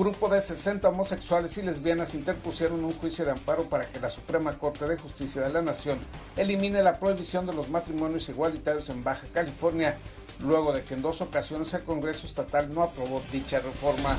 Grupo 0.00 0.30
de 0.30 0.40
60 0.40 0.88
homosexuales 0.88 1.58
y 1.58 1.62
lesbianas 1.62 2.14
interpusieron 2.14 2.82
un 2.82 2.92
juicio 2.92 3.22
de 3.26 3.32
amparo 3.32 3.64
para 3.64 3.84
que 3.84 4.00
la 4.00 4.08
Suprema 4.08 4.56
Corte 4.56 4.88
de 4.88 4.96
Justicia 4.96 5.42
de 5.42 5.52
la 5.52 5.60
Nación 5.60 5.98
elimine 6.38 6.82
la 6.82 6.98
prohibición 6.98 7.44
de 7.44 7.52
los 7.52 7.68
matrimonios 7.68 8.26
igualitarios 8.30 8.88
en 8.88 9.04
Baja 9.04 9.26
California, 9.34 9.98
luego 10.38 10.72
de 10.72 10.84
que 10.84 10.94
en 10.94 11.02
dos 11.02 11.20
ocasiones 11.20 11.74
el 11.74 11.84
Congreso 11.84 12.26
Estatal 12.26 12.72
no 12.72 12.82
aprobó 12.82 13.20
dicha 13.30 13.60
reforma. 13.60 14.16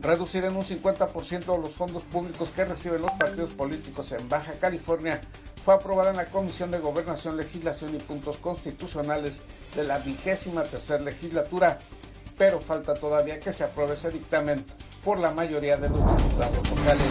Reducir 0.00 0.44
en 0.44 0.54
un 0.54 0.64
50% 0.64 1.60
los 1.60 1.74
fondos 1.74 2.04
públicos 2.04 2.52
que 2.52 2.66
reciben 2.66 3.02
los 3.02 3.10
partidos 3.14 3.52
políticos 3.54 4.12
en 4.12 4.28
Baja 4.28 4.52
California 4.60 5.20
fue 5.64 5.74
aprobada 5.74 6.10
en 6.10 6.16
la 6.16 6.26
Comisión 6.26 6.70
de 6.70 6.78
Gobernación, 6.78 7.36
Legislación 7.36 7.94
y 7.94 7.98
Puntos 7.98 8.38
Constitucionales 8.38 9.42
de 9.76 9.84
la 9.84 9.98
vigésima 9.98 10.62
tercera 10.64 11.02
legislatura, 11.02 11.78
pero 12.38 12.60
falta 12.60 12.94
todavía 12.94 13.38
que 13.38 13.52
se 13.52 13.64
apruebe 13.64 13.94
ese 13.94 14.10
dictamen 14.10 14.64
por 15.04 15.18
la 15.18 15.30
mayoría 15.30 15.76
de 15.76 15.90
los 15.90 15.98
diputados 15.98 16.70
locales. 16.70 17.06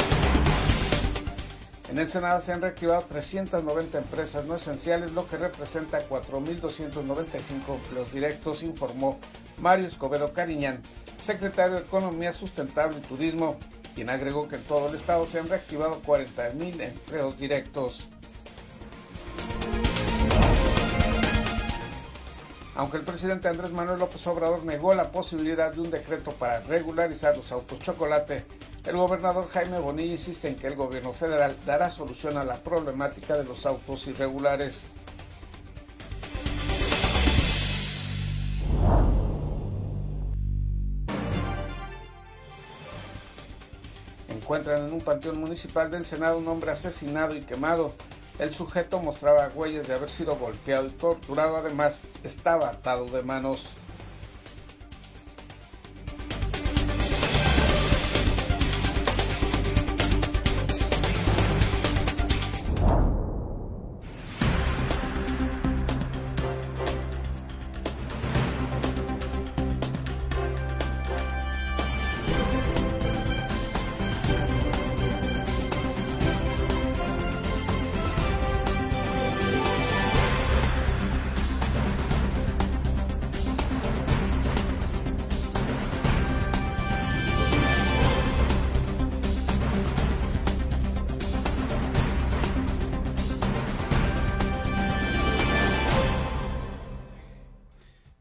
En 1.89 1.97
el 1.97 2.07
Senado 2.07 2.41
se 2.41 2.53
han 2.53 2.61
reactivado 2.61 3.03
390 3.03 3.97
empresas 3.97 4.45
no 4.45 4.55
esenciales, 4.55 5.11
lo 5.11 5.27
que 5.27 5.37
representa 5.37 6.07
4.295 6.07 7.75
empleos 7.75 8.11
directos, 8.11 8.61
informó 8.61 9.19
Mario 9.57 9.87
Escobedo 9.87 10.31
Cariñán, 10.31 10.83
secretario 11.19 11.77
de 11.77 11.81
Economía 11.81 12.31
Sustentable 12.31 12.99
y 12.99 13.01
Turismo, 13.01 13.57
quien 13.95 14.09
agregó 14.09 14.47
que 14.47 14.57
en 14.57 14.63
todo 14.63 14.89
el 14.89 14.95
estado 14.95 15.25
se 15.25 15.39
han 15.39 15.49
reactivado 15.49 16.01
40.000 16.03 16.81
empleos 16.81 17.39
directos. 17.39 18.09
Aunque 22.79 22.95
el 22.95 23.03
presidente 23.03 23.49
Andrés 23.49 23.73
Manuel 23.73 23.99
López 23.99 24.25
Obrador 24.27 24.63
negó 24.63 24.93
la 24.93 25.11
posibilidad 25.11 25.73
de 25.73 25.81
un 25.81 25.91
decreto 25.91 26.31
para 26.31 26.61
regularizar 26.61 27.35
los 27.35 27.51
autos 27.51 27.79
chocolate, 27.79 28.45
el 28.85 28.95
gobernador 28.95 29.49
Jaime 29.49 29.79
Bonilla 29.79 30.13
insiste 30.13 30.47
en 30.47 30.55
que 30.55 30.67
el 30.67 30.77
gobierno 30.77 31.11
federal 31.11 31.53
dará 31.65 31.89
solución 31.89 32.37
a 32.37 32.45
la 32.45 32.55
problemática 32.55 33.35
de 33.35 33.43
los 33.43 33.65
autos 33.65 34.07
irregulares. 34.07 34.85
Encuentran 44.29 44.85
en 44.85 44.93
un 44.93 45.01
panteón 45.01 45.41
municipal 45.41 45.91
del 45.91 46.05
Senado 46.05 46.37
un 46.37 46.47
hombre 46.47 46.71
asesinado 46.71 47.35
y 47.35 47.41
quemado. 47.41 47.93
El 48.39 48.53
sujeto 48.53 48.99
mostraba 48.99 49.51
huellas 49.53 49.87
de 49.87 49.95
haber 49.95 50.09
sido 50.09 50.37
golpeado 50.37 50.87
y 50.87 50.91
torturado, 50.91 51.57
además 51.57 52.01
estaba 52.23 52.69
atado 52.69 53.05
de 53.05 53.21
manos. 53.21 53.67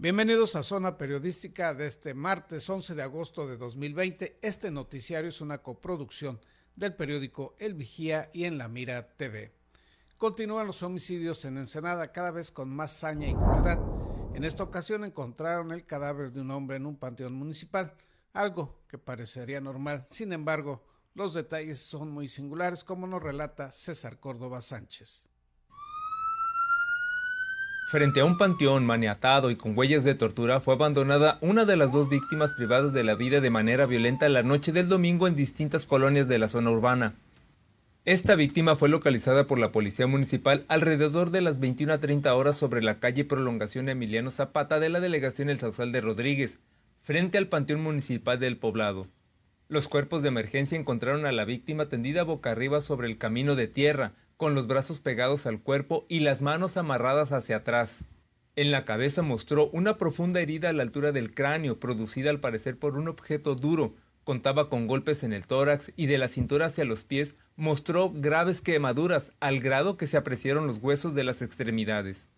Bienvenidos 0.08 0.56
a 0.56 0.62
Zona 0.62 0.96
Periodística 0.96 1.74
de 1.74 1.86
este 1.86 2.14
martes 2.14 2.70
11 2.70 2.94
de 2.94 3.02
agosto 3.02 3.46
de 3.46 3.58
2020. 3.58 4.38
Este 4.40 4.70
noticiario 4.70 5.28
es 5.28 5.42
una 5.42 5.58
coproducción 5.58 6.40
del 6.76 6.94
periódico 6.94 7.54
El 7.58 7.74
Vigía 7.74 8.30
y 8.32 8.44
en 8.44 8.56
La 8.56 8.68
Mira 8.68 9.06
TV. 9.18 9.52
Continúan 10.16 10.66
los 10.66 10.82
homicidios 10.82 11.44
en 11.44 11.58
Ensenada 11.58 12.10
cada 12.10 12.30
vez 12.30 12.50
con 12.50 12.70
más 12.70 12.94
saña 12.94 13.28
y 13.28 13.34
crueldad. 13.34 13.80
En 14.34 14.44
esta 14.44 14.62
ocasión 14.62 15.04
encontraron 15.04 15.72
el 15.72 15.84
cadáver 15.84 16.32
de 16.32 16.40
un 16.40 16.52
hombre 16.52 16.78
en 16.78 16.86
un 16.86 16.96
panteón 16.96 17.34
municipal, 17.34 17.92
algo 18.32 18.80
que 18.88 18.96
parecería 18.96 19.60
normal. 19.60 20.06
Sin 20.10 20.32
embargo, 20.32 20.86
los 21.12 21.34
detalles 21.34 21.80
son 21.80 22.10
muy 22.12 22.28
singulares, 22.28 22.82
como 22.82 23.06
nos 23.06 23.22
relata 23.22 23.72
César 23.72 24.18
Córdoba 24.18 24.62
Sánchez. 24.62 25.27
Frente 27.90 28.20
a 28.20 28.26
un 28.26 28.36
panteón 28.36 28.84
maniatado 28.84 29.50
y 29.50 29.56
con 29.56 29.72
huellas 29.74 30.04
de 30.04 30.14
tortura 30.14 30.60
fue 30.60 30.74
abandonada 30.74 31.38
una 31.40 31.64
de 31.64 31.74
las 31.74 31.90
dos 31.90 32.10
víctimas 32.10 32.52
privadas 32.52 32.92
de 32.92 33.02
la 33.02 33.14
vida 33.14 33.40
de 33.40 33.48
manera 33.48 33.86
violenta 33.86 34.28
la 34.28 34.42
noche 34.42 34.72
del 34.72 34.90
domingo 34.90 35.26
en 35.26 35.34
distintas 35.34 35.86
colonias 35.86 36.28
de 36.28 36.36
la 36.36 36.50
zona 36.50 36.70
urbana. 36.70 37.14
Esta 38.04 38.34
víctima 38.34 38.76
fue 38.76 38.90
localizada 38.90 39.46
por 39.46 39.58
la 39.58 39.72
policía 39.72 40.06
municipal 40.06 40.66
alrededor 40.68 41.30
de 41.30 41.40
las 41.40 41.60
21 41.60 41.94
a 41.94 41.98
30 41.98 42.34
horas 42.34 42.58
sobre 42.58 42.82
la 42.82 43.00
calle 43.00 43.24
Prolongación 43.24 43.88
Emiliano 43.88 44.30
Zapata 44.30 44.80
de 44.80 44.90
la 44.90 45.00
delegación 45.00 45.48
El 45.48 45.56
Sausal 45.56 45.90
de 45.90 46.02
Rodríguez, 46.02 46.58
frente 47.02 47.38
al 47.38 47.48
panteón 47.48 47.82
municipal 47.82 48.38
del 48.38 48.58
poblado. 48.58 49.06
Los 49.68 49.88
cuerpos 49.88 50.20
de 50.20 50.28
emergencia 50.28 50.78
encontraron 50.78 51.24
a 51.24 51.32
la 51.32 51.46
víctima 51.46 51.88
tendida 51.88 52.22
boca 52.24 52.50
arriba 52.50 52.82
sobre 52.82 53.08
el 53.08 53.16
camino 53.16 53.56
de 53.56 53.66
tierra, 53.66 54.12
con 54.38 54.54
los 54.54 54.68
brazos 54.68 55.00
pegados 55.00 55.44
al 55.44 55.60
cuerpo 55.60 56.06
y 56.08 56.20
las 56.20 56.40
manos 56.40 56.78
amarradas 56.78 57.32
hacia 57.32 57.56
atrás. 57.56 58.06
En 58.56 58.70
la 58.70 58.84
cabeza 58.84 59.20
mostró 59.22 59.68
una 59.70 59.98
profunda 59.98 60.40
herida 60.40 60.70
a 60.70 60.72
la 60.72 60.84
altura 60.84 61.12
del 61.12 61.34
cráneo, 61.34 61.78
producida 61.78 62.30
al 62.30 62.40
parecer 62.40 62.78
por 62.78 62.96
un 62.96 63.08
objeto 63.08 63.56
duro. 63.56 63.94
Contaba 64.24 64.68
con 64.68 64.86
golpes 64.86 65.24
en 65.24 65.32
el 65.32 65.46
tórax 65.46 65.92
y 65.96 66.06
de 66.06 66.18
la 66.18 66.28
cintura 66.28 66.66
hacia 66.66 66.84
los 66.84 67.04
pies 67.04 67.34
mostró 67.56 68.12
graves 68.14 68.60
quemaduras, 68.60 69.32
al 69.40 69.58
grado 69.58 69.96
que 69.96 70.06
se 70.06 70.16
apreciaron 70.16 70.68
los 70.68 70.78
huesos 70.78 71.14
de 71.14 71.24
las 71.24 71.42
extremidades. 71.42 72.28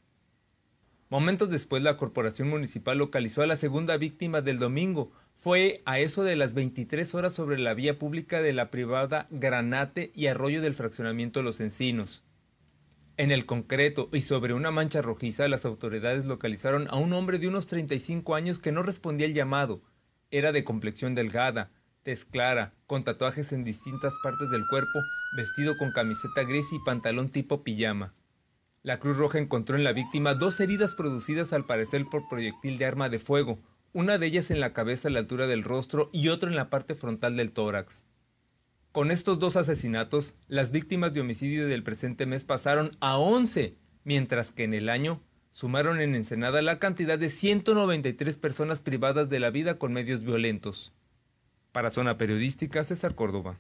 Momentos 1.11 1.51
después 1.51 1.83
la 1.83 1.99
corporación 1.99 2.49
municipal 2.49 2.97
localizó 2.97 3.43
a 3.43 3.47
la 3.47 3.57
segunda 3.57 3.99
víctima 3.99 4.41
del 4.41 4.59
domingo, 4.59 5.13
fue 5.41 5.81
a 5.87 5.99
eso 5.99 6.23
de 6.23 6.37
las 6.37 6.53
23 6.53 7.15
horas 7.15 7.33
sobre 7.33 7.59
la 7.59 7.73
vía 7.73 7.99
pública 7.99 8.43
de 8.43 8.53
la 8.53 8.71
privada 8.71 9.27
Granate 9.31 10.13
y 10.15 10.27
Arroyo 10.27 10.61
del 10.61 10.75
Fraccionamiento 10.75 11.43
Los 11.43 11.61
Encinos. 11.61 12.25
En 13.17 13.31
el 13.31 13.47
concreto 13.47 14.11
y 14.13 14.21
sobre 14.21 14.53
una 14.53 14.71
mancha 14.71 15.01
rojiza, 15.01 15.49
las 15.49 15.65
autoridades 15.65 16.27
localizaron 16.27 16.89
a 16.91 16.97
un 16.97 17.15
hombre 17.15 17.39
de 17.39 17.49
unos 17.49 17.67
35 17.69 18.35
años 18.35 18.59
que 18.59 18.71
no 18.71 18.83
respondía 18.83 19.29
al 19.29 19.33
llamado. 19.33 19.81
Era 20.31 20.53
de 20.53 20.63
complexión 20.63 21.15
delgada, 21.15 21.71
tez 22.03 22.27
clara, 22.27 22.75
con 22.87 23.03
tatuajes 23.03 23.53
en 23.53 23.65
distintas 23.65 24.13
partes 24.23 24.51
del 24.51 24.67
cuerpo, 24.69 25.01
vestido 25.39 25.79
con 25.79 25.91
camiseta 25.93 26.43
gris 26.43 26.71
y 26.75 26.79
pantalón 26.81 27.31
tipo 27.31 27.65
pijama. 27.65 28.13
La 28.83 28.99
Cruz 28.99 29.17
Roja 29.17 29.39
encontró 29.39 29.77
en 29.77 29.85
la 29.85 29.95
víctima 29.95 30.35
dos 30.35 30.61
heridas 30.61 30.95
producidas 30.95 31.55
al 31.55 31.65
parecer 31.65 32.05
por 32.11 32.29
proyectil 32.29 32.77
de 32.77 32.85
arma 32.85 33.09
de 33.09 33.19
fuego, 33.19 33.59
una 33.93 34.19
de 34.19 34.27
ellas 34.27 34.51
en 34.51 34.61
la 34.61 34.73
cabeza 34.73 35.09
a 35.09 35.11
la 35.11 35.19
altura 35.19 35.47
del 35.47 35.65
rostro 35.65 36.11
y 36.13 36.29
otra 36.29 36.49
en 36.49 36.57
la 36.57 36.71
parte 36.71 36.95
frontal 36.95 37.37
del 37.37 37.53
tórax. 37.53 38.05
Con 38.93 39.11
estos 39.11 39.39
dos 39.39 39.57
asesinatos, 39.57 40.35
las 40.49 40.71
víctimas 40.71 41.13
de 41.13 41.21
homicidio 41.21 41.67
del 41.67 41.83
presente 41.83 42.27
mes 42.27 42.45
pasaron 42.45 42.91
a 43.01 43.19
11, 43.19 43.77
mientras 44.05 44.53
que 44.53 44.65
en 44.65 44.75
el 44.75 44.89
año 44.89 45.23
sumaron 45.51 46.01
en 46.01 46.15
Ensenada 46.15 46.63
la 46.63 46.79
cantidad 46.79 47.19
de 47.19 47.31
193 47.31 48.39
personas 48.39 48.83
privadas 48.83 49.29
de 49.29 49.41
la 49.41 49.51
vida 49.51 49.79
con 49.79 49.93
medios 49.93 50.21
violentos. 50.21 50.93
Para 51.73 51.91
Zona 51.91 52.19
Periodística, 52.19 52.83
César 52.85 53.15
Córdoba. 53.15 53.59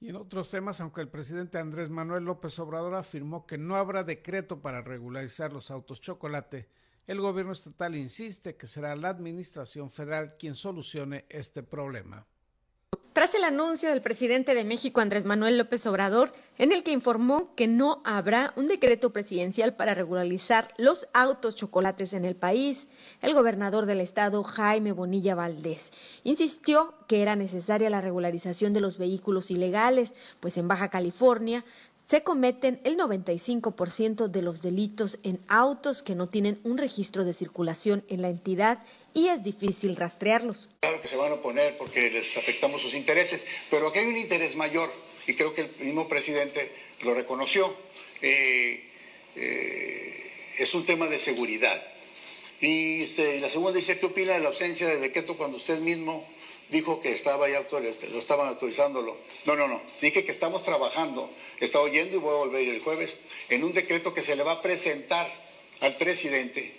Y 0.00 0.08
en 0.08 0.16
otros 0.16 0.50
temas, 0.50 0.80
aunque 0.80 1.02
el 1.02 1.08
presidente 1.08 1.58
Andrés 1.58 1.90
Manuel 1.90 2.24
López 2.24 2.58
Obrador 2.58 2.94
afirmó 2.94 3.46
que 3.46 3.58
no 3.58 3.76
habrá 3.76 4.04
decreto 4.04 4.62
para 4.62 4.80
regularizar 4.80 5.52
los 5.52 5.70
autos 5.70 6.00
chocolate, 6.00 6.68
el 7.06 7.20
gobierno 7.20 7.52
estatal 7.52 7.96
insiste 7.96 8.56
que 8.56 8.66
será 8.66 8.94
la 8.96 9.08
administración 9.08 9.90
federal 9.90 10.36
quien 10.38 10.54
solucione 10.54 11.26
este 11.28 11.62
problema. 11.62 12.26
Tras 13.12 13.34
el 13.34 13.42
anuncio 13.42 13.88
del 13.88 14.02
presidente 14.02 14.54
de 14.54 14.64
México, 14.64 15.00
Andrés 15.00 15.24
Manuel 15.24 15.58
López 15.58 15.84
Obrador, 15.86 16.32
en 16.58 16.70
el 16.70 16.84
que 16.84 16.92
informó 16.92 17.56
que 17.56 17.66
no 17.66 18.02
habrá 18.04 18.52
un 18.54 18.68
decreto 18.68 19.12
presidencial 19.12 19.74
para 19.74 19.94
regularizar 19.94 20.68
los 20.78 21.08
autos 21.12 21.56
chocolates 21.56 22.12
en 22.12 22.24
el 22.24 22.36
país, 22.36 22.86
el 23.20 23.34
gobernador 23.34 23.86
del 23.86 24.00
estado, 24.00 24.44
Jaime 24.44 24.92
Bonilla 24.92 25.34
Valdés, 25.34 25.90
insistió 26.22 26.94
que 27.08 27.20
era 27.20 27.34
necesaria 27.34 27.90
la 27.90 28.00
regularización 28.00 28.72
de 28.72 28.80
los 28.80 28.96
vehículos 28.96 29.50
ilegales, 29.50 30.14
pues 30.38 30.56
en 30.56 30.68
Baja 30.68 30.88
California 30.88 31.64
se 32.10 32.24
cometen 32.24 32.80
el 32.82 32.96
95% 32.96 34.26
de 34.26 34.42
los 34.42 34.62
delitos 34.62 35.20
en 35.22 35.38
autos 35.46 36.02
que 36.02 36.16
no 36.16 36.28
tienen 36.28 36.58
un 36.64 36.76
registro 36.76 37.24
de 37.24 37.32
circulación 37.32 38.04
en 38.08 38.20
la 38.20 38.30
entidad 38.30 38.84
y 39.14 39.28
es 39.28 39.44
difícil 39.44 39.94
rastrearlos. 39.94 40.68
Claro 40.80 41.00
que 41.00 41.06
se 41.06 41.16
van 41.16 41.30
a 41.30 41.34
oponer 41.36 41.78
porque 41.78 42.10
les 42.10 42.36
afectamos 42.36 42.82
sus 42.82 42.94
intereses, 42.94 43.46
pero 43.70 43.86
aquí 43.86 44.00
hay 44.00 44.06
un 44.06 44.16
interés 44.16 44.56
mayor 44.56 44.90
y 45.28 45.34
creo 45.34 45.54
que 45.54 45.60
el 45.60 45.70
mismo 45.78 46.08
presidente 46.08 46.72
lo 47.02 47.14
reconoció. 47.14 47.72
Eh, 48.20 48.90
eh, 49.36 50.32
es 50.58 50.74
un 50.74 50.84
tema 50.84 51.06
de 51.06 51.20
seguridad. 51.20 51.80
Y 52.60 53.02
este, 53.02 53.38
la 53.38 53.48
segunda 53.48 53.78
dice, 53.78 54.00
¿qué 54.00 54.06
opina 54.06 54.32
de 54.32 54.40
la 54.40 54.48
ausencia 54.48 54.88
de 54.88 54.98
decreto 54.98 55.36
cuando 55.36 55.58
usted 55.58 55.78
mismo 55.78 56.26
dijo 56.70 57.00
que 57.00 57.12
estaba 57.12 57.48
ya 57.48 57.66
lo 57.70 58.18
estaban 58.18 58.48
autorizándolo? 58.48 59.16
No, 59.44 59.56
no, 59.56 59.68
no. 59.68 59.80
Dije 60.00 60.24
que 60.24 60.30
estamos 60.30 60.62
trabajando, 60.62 61.30
está 61.60 61.80
oyendo 61.80 62.16
y 62.16 62.20
voy 62.20 62.34
a 62.34 62.38
volver 62.38 62.68
el 62.68 62.80
jueves, 62.80 63.18
en 63.48 63.64
un 63.64 63.72
decreto 63.72 64.14
que 64.14 64.22
se 64.22 64.36
le 64.36 64.42
va 64.42 64.52
a 64.52 64.62
presentar 64.62 65.30
al 65.80 65.96
presidente 65.96 66.74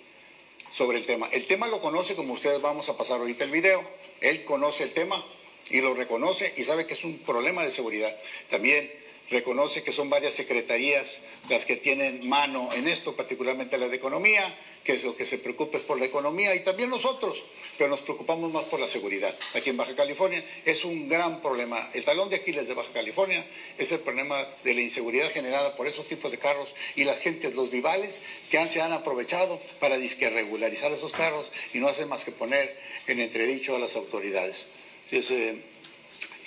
sobre 0.70 0.98
el 0.98 1.06
tema. 1.06 1.28
El 1.32 1.46
tema 1.46 1.68
lo 1.68 1.80
conoce 1.80 2.14
como 2.14 2.32
ustedes 2.32 2.60
vamos 2.60 2.88
a 2.88 2.96
pasar 2.96 3.20
ahorita 3.20 3.44
el 3.44 3.50
video. 3.50 3.84
Él 4.20 4.44
conoce 4.44 4.84
el 4.84 4.92
tema 4.92 5.22
y 5.70 5.80
lo 5.80 5.94
reconoce 5.94 6.52
y 6.56 6.64
sabe 6.64 6.86
que 6.86 6.94
es 6.94 7.04
un 7.04 7.18
problema 7.18 7.64
de 7.64 7.70
seguridad. 7.70 8.16
También 8.50 8.90
reconoce 9.32 9.82
que 9.82 9.92
son 9.92 10.10
varias 10.10 10.34
secretarías 10.34 11.22
las 11.48 11.64
que 11.64 11.76
tienen 11.76 12.28
mano 12.28 12.70
en 12.72 12.86
esto, 12.86 13.16
particularmente 13.16 13.78
la 13.78 13.88
de 13.88 13.96
economía, 13.96 14.42
que 14.84 14.92
es 14.92 15.04
lo 15.04 15.16
que 15.16 15.26
se 15.26 15.38
preocupa 15.38 15.78
es 15.78 15.84
por 15.84 15.98
la 15.98 16.06
economía 16.06 16.54
y 16.54 16.60
también 16.60 16.90
nosotros, 16.90 17.42
pero 17.78 17.90
nos 17.90 18.02
preocupamos 18.02 18.52
más 18.52 18.64
por 18.64 18.80
la 18.80 18.88
seguridad. 18.88 19.34
Aquí 19.54 19.70
en 19.70 19.76
Baja 19.76 19.94
California 19.94 20.44
es 20.64 20.84
un 20.84 21.08
gran 21.08 21.40
problema. 21.40 21.90
El 21.94 22.04
talón 22.04 22.30
de 22.30 22.36
Aquiles 22.36 22.68
de 22.68 22.74
Baja 22.74 22.92
California 22.92 23.44
es 23.78 23.90
el 23.92 24.00
problema 24.00 24.46
de 24.64 24.74
la 24.74 24.82
inseguridad 24.82 25.30
generada 25.30 25.76
por 25.76 25.86
esos 25.86 26.06
tipos 26.06 26.30
de 26.30 26.38
carros 26.38 26.74
y 26.96 27.04
las 27.04 27.18
gentes, 27.20 27.54
los 27.54 27.70
vivales, 27.70 28.20
que 28.50 28.58
han, 28.58 28.68
se 28.68 28.82
han 28.82 28.92
aprovechado 28.92 29.60
para 29.80 29.96
disque 29.96 30.28
regularizar 30.30 30.92
esos 30.92 31.12
carros 31.12 31.50
y 31.72 31.78
no 31.78 31.88
hacen 31.88 32.08
más 32.08 32.24
que 32.24 32.32
poner 32.32 32.76
en 33.06 33.20
entredicho 33.20 33.74
a 33.76 33.78
las 33.78 33.96
autoridades. 33.96 34.66
¿Qué 35.08 35.22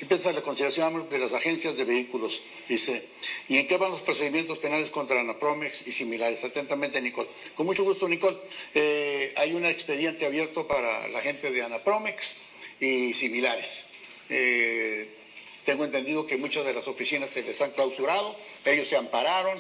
piensa 0.03 0.33
la 0.33 0.42
consideración 0.42 1.07
de 1.09 1.19
las 1.19 1.31
agencias 1.31 1.77
de 1.77 1.86
vehículos? 1.86 2.42
Dice, 2.68 3.07
¿y 3.47 3.57
en 3.57 3.68
qué 3.68 3.77
van 3.77 3.92
los 3.92 4.01
procedimientos 4.01 4.57
penales 4.57 4.89
contra 4.89 5.21
Anapromex 5.21 5.88
y 5.88 5.94
similares? 5.94 6.44
Atentamente, 6.44 7.01
Nicole. 7.01 7.30
Con 7.56 7.65
mucho 7.65 7.83
gusto, 7.83 8.07
Nicole. 8.09 8.38
Eh, 8.74 9.33
hay 9.38 9.53
un 9.53 9.65
expediente 9.65 10.25
abierto 10.25 10.68
para 10.68 11.07
la 11.07 11.21
gente 11.21 11.51
de 11.51 11.63
Anapromex 11.63 12.36
y 12.80 13.13
similares. 13.13 13.86
Eh, 14.30 15.07
tengo 15.63 15.86
entendido 15.86 16.27
que 16.27 16.38
muchas 16.38 16.65
de 16.65 16.74
las 16.74 16.88
oficinas 16.88 17.31
se 17.31 17.41
les 17.44 17.59
han 17.62 17.71
clausurado, 17.71 18.36
ellos 18.65 18.88
se 18.88 18.98
ampararon 18.98 19.57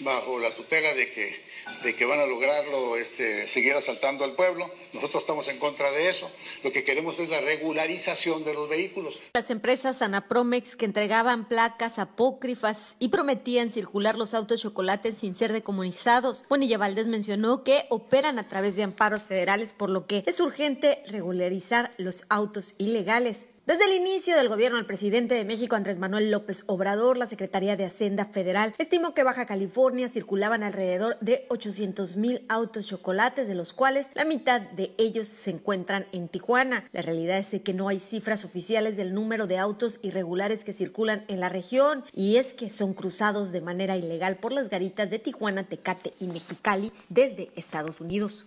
bajo 0.00 0.38
la 0.38 0.54
tutela 0.54 0.94
de 0.94 1.12
que 1.12 1.44
de 1.82 1.94
que 1.94 2.04
van 2.04 2.20
a 2.20 2.26
lograrlo, 2.26 2.96
este, 2.96 3.48
seguir 3.48 3.74
asaltando 3.74 4.24
al 4.24 4.32
pueblo. 4.32 4.70
Nosotros 4.92 5.22
estamos 5.22 5.48
en 5.48 5.58
contra 5.58 5.90
de 5.90 6.08
eso. 6.08 6.30
Lo 6.62 6.72
que 6.72 6.84
queremos 6.84 7.18
es 7.18 7.28
la 7.28 7.40
regularización 7.40 8.44
de 8.44 8.54
los 8.54 8.68
vehículos. 8.68 9.20
Las 9.34 9.50
empresas 9.50 10.02
Anapromex 10.02 10.76
que 10.76 10.84
entregaban 10.84 11.48
placas 11.48 11.98
apócrifas 11.98 12.96
y 12.98 13.08
prometían 13.08 13.70
circular 13.70 14.16
los 14.16 14.34
autos 14.34 14.60
chocolates 14.60 15.18
sin 15.18 15.34
ser 15.34 15.52
decomunizados. 15.52 16.44
Bonilla 16.48 16.78
Valdés 16.78 17.08
mencionó 17.08 17.64
que 17.64 17.86
operan 17.90 18.38
a 18.38 18.48
través 18.48 18.76
de 18.76 18.82
amparos 18.82 19.24
federales, 19.24 19.72
por 19.72 19.90
lo 19.90 20.06
que 20.06 20.22
es 20.26 20.40
urgente 20.40 21.02
regularizar 21.06 21.90
los 21.98 22.24
autos 22.28 22.74
ilegales. 22.78 23.46
Desde 23.66 23.86
el 23.86 23.94
inicio 23.98 24.36
del 24.36 24.50
gobierno 24.50 24.76
del 24.76 24.84
presidente 24.84 25.34
de 25.34 25.46
México, 25.46 25.74
Andrés 25.74 25.96
Manuel 25.96 26.30
López 26.30 26.64
Obrador, 26.66 27.16
la 27.16 27.26
Secretaría 27.26 27.76
de 27.76 27.86
Hacienda 27.86 28.26
Federal 28.26 28.74
estimó 28.76 29.14
que 29.14 29.22
Baja 29.22 29.46
California 29.46 30.10
circulaban 30.10 30.62
alrededor 30.62 31.16
de 31.22 31.46
800 31.48 32.16
mil 32.16 32.44
autos 32.50 32.86
chocolates, 32.86 33.48
de 33.48 33.54
los 33.54 33.72
cuales 33.72 34.10
la 34.12 34.26
mitad 34.26 34.60
de 34.60 34.92
ellos 34.98 35.28
se 35.28 35.50
encuentran 35.50 36.04
en 36.12 36.28
Tijuana. 36.28 36.84
La 36.92 37.00
realidad 37.00 37.38
es 37.38 37.58
que 37.62 37.72
no 37.72 37.88
hay 37.88 38.00
cifras 38.00 38.44
oficiales 38.44 38.98
del 38.98 39.14
número 39.14 39.46
de 39.46 39.56
autos 39.56 39.98
irregulares 40.02 40.62
que 40.62 40.74
circulan 40.74 41.24
en 41.28 41.40
la 41.40 41.48
región 41.48 42.04
y 42.12 42.36
es 42.36 42.52
que 42.52 42.68
son 42.68 42.92
cruzados 42.92 43.50
de 43.50 43.62
manera 43.62 43.96
ilegal 43.96 44.36
por 44.36 44.52
las 44.52 44.68
garitas 44.68 45.08
de 45.08 45.20
Tijuana, 45.20 45.64
Tecate 45.64 46.12
y 46.20 46.26
Mexicali 46.26 46.92
desde 47.08 47.50
Estados 47.56 48.02
Unidos. 48.02 48.44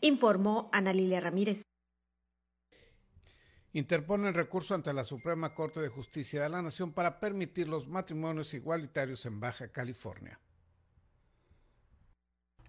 Informó 0.00 0.68
Ana 0.72 0.92
Lilia 0.92 1.20
Ramírez 1.20 1.62
interpone 3.72 4.32
recurso 4.32 4.74
ante 4.74 4.92
la 4.92 5.04
Suprema 5.04 5.54
Corte 5.54 5.80
de 5.80 5.88
Justicia 5.88 6.42
de 6.42 6.48
la 6.48 6.62
Nación 6.62 6.92
para 6.92 7.20
permitir 7.20 7.68
los 7.68 7.88
matrimonios 7.88 8.52
igualitarios 8.54 9.26
en 9.26 9.40
Baja 9.40 9.68
California. 9.68 10.40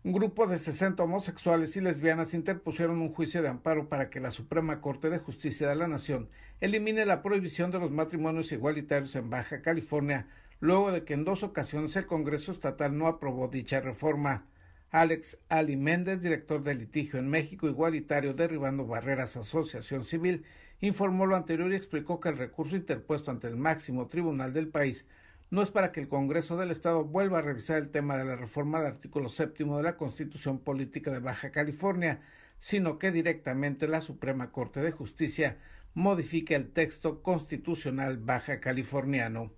Un 0.04 0.14
grupo 0.14 0.48
de 0.48 0.58
60 0.58 1.04
homosexuales 1.04 1.76
y 1.76 1.82
lesbianas 1.82 2.34
interpusieron 2.34 3.02
un 3.02 3.14
juicio 3.14 3.44
de 3.44 3.50
amparo 3.50 3.88
para 3.88 4.10
que 4.10 4.20
la 4.20 4.32
Suprema 4.32 4.82
Corte 4.82 5.12
de 5.12 5.20
Justicia 5.20 5.70
de 5.70 5.76
la 5.76 5.88
Nación 5.88 6.30
elimine 6.60 7.06
la 7.06 7.22
prohibición 7.22 7.70
de 7.70 7.78
los 7.78 7.92
matrimonios 7.92 8.52
igualitarios 8.52 9.16
en 9.16 9.30
Baja 9.30 9.62
California, 9.62 10.28
luego 10.60 10.92
de 10.92 11.04
que 11.04 11.14
en 11.14 11.24
dos 11.24 11.44
ocasiones 11.44 11.96
el 11.96 12.08
Congreso 12.08 12.52
Estatal 12.52 12.98
no 12.98 13.06
aprobó 13.06 13.48
dicha 13.48 13.80
reforma. 13.80 14.48
Alex 14.90 15.38
Ali 15.50 15.78
Méndez, 15.78 16.22
director 16.22 16.64
de 16.64 16.74
litigio 16.74 17.20
en 17.20 17.30
México 17.30 17.68
Igualitario 17.68 18.34
Derribando 18.34 18.88
Barreras 18.88 19.38
Asociación 19.38 20.04
Civil, 20.04 20.44
informó 20.82 21.26
lo 21.26 21.36
anterior 21.36 21.72
y 21.72 21.76
explicó 21.76 22.20
que 22.20 22.30
el 22.30 22.38
recurso 22.38 22.76
interpuesto 22.76 23.32
ante 23.32 23.48
el 23.48 23.56
máximo 23.56 24.08
tribunal 24.08 24.52
del 24.52 24.68
país 24.68 25.08
no 25.52 25.62
es 25.62 25.70
para 25.70 25.92
que 25.92 26.00
el 26.00 26.08
Congreso 26.08 26.58
del 26.58 26.72
Estado 26.72 27.04
vuelva 27.04 27.40
a 27.40 27.42
revisar 27.42 27.78
el 27.78 27.92
tema 27.92 28.18
de 28.18 28.26
la 28.26 28.36
reforma 28.36 28.80
del 28.80 28.88
artículo 28.88 29.30
séptimo 29.30 29.78
de 29.78 29.84
la 29.84 29.98
Constitución 29.98 30.60
Política 30.60 31.12
de 31.12 31.20
Baja 31.20 31.52
California, 31.52 32.22
sino 32.58 32.98
que 32.98 33.12
directamente 33.12 33.88
la 33.88 34.02
Suprema 34.02 34.52
Corte 34.52 34.80
de 34.80 34.92
Justicia 34.92 35.58
modifique 35.94 36.56
el 36.56 36.72
texto 36.72 37.22
constitucional 37.22 38.18
baja 38.18 38.62
californiano. 38.62 39.52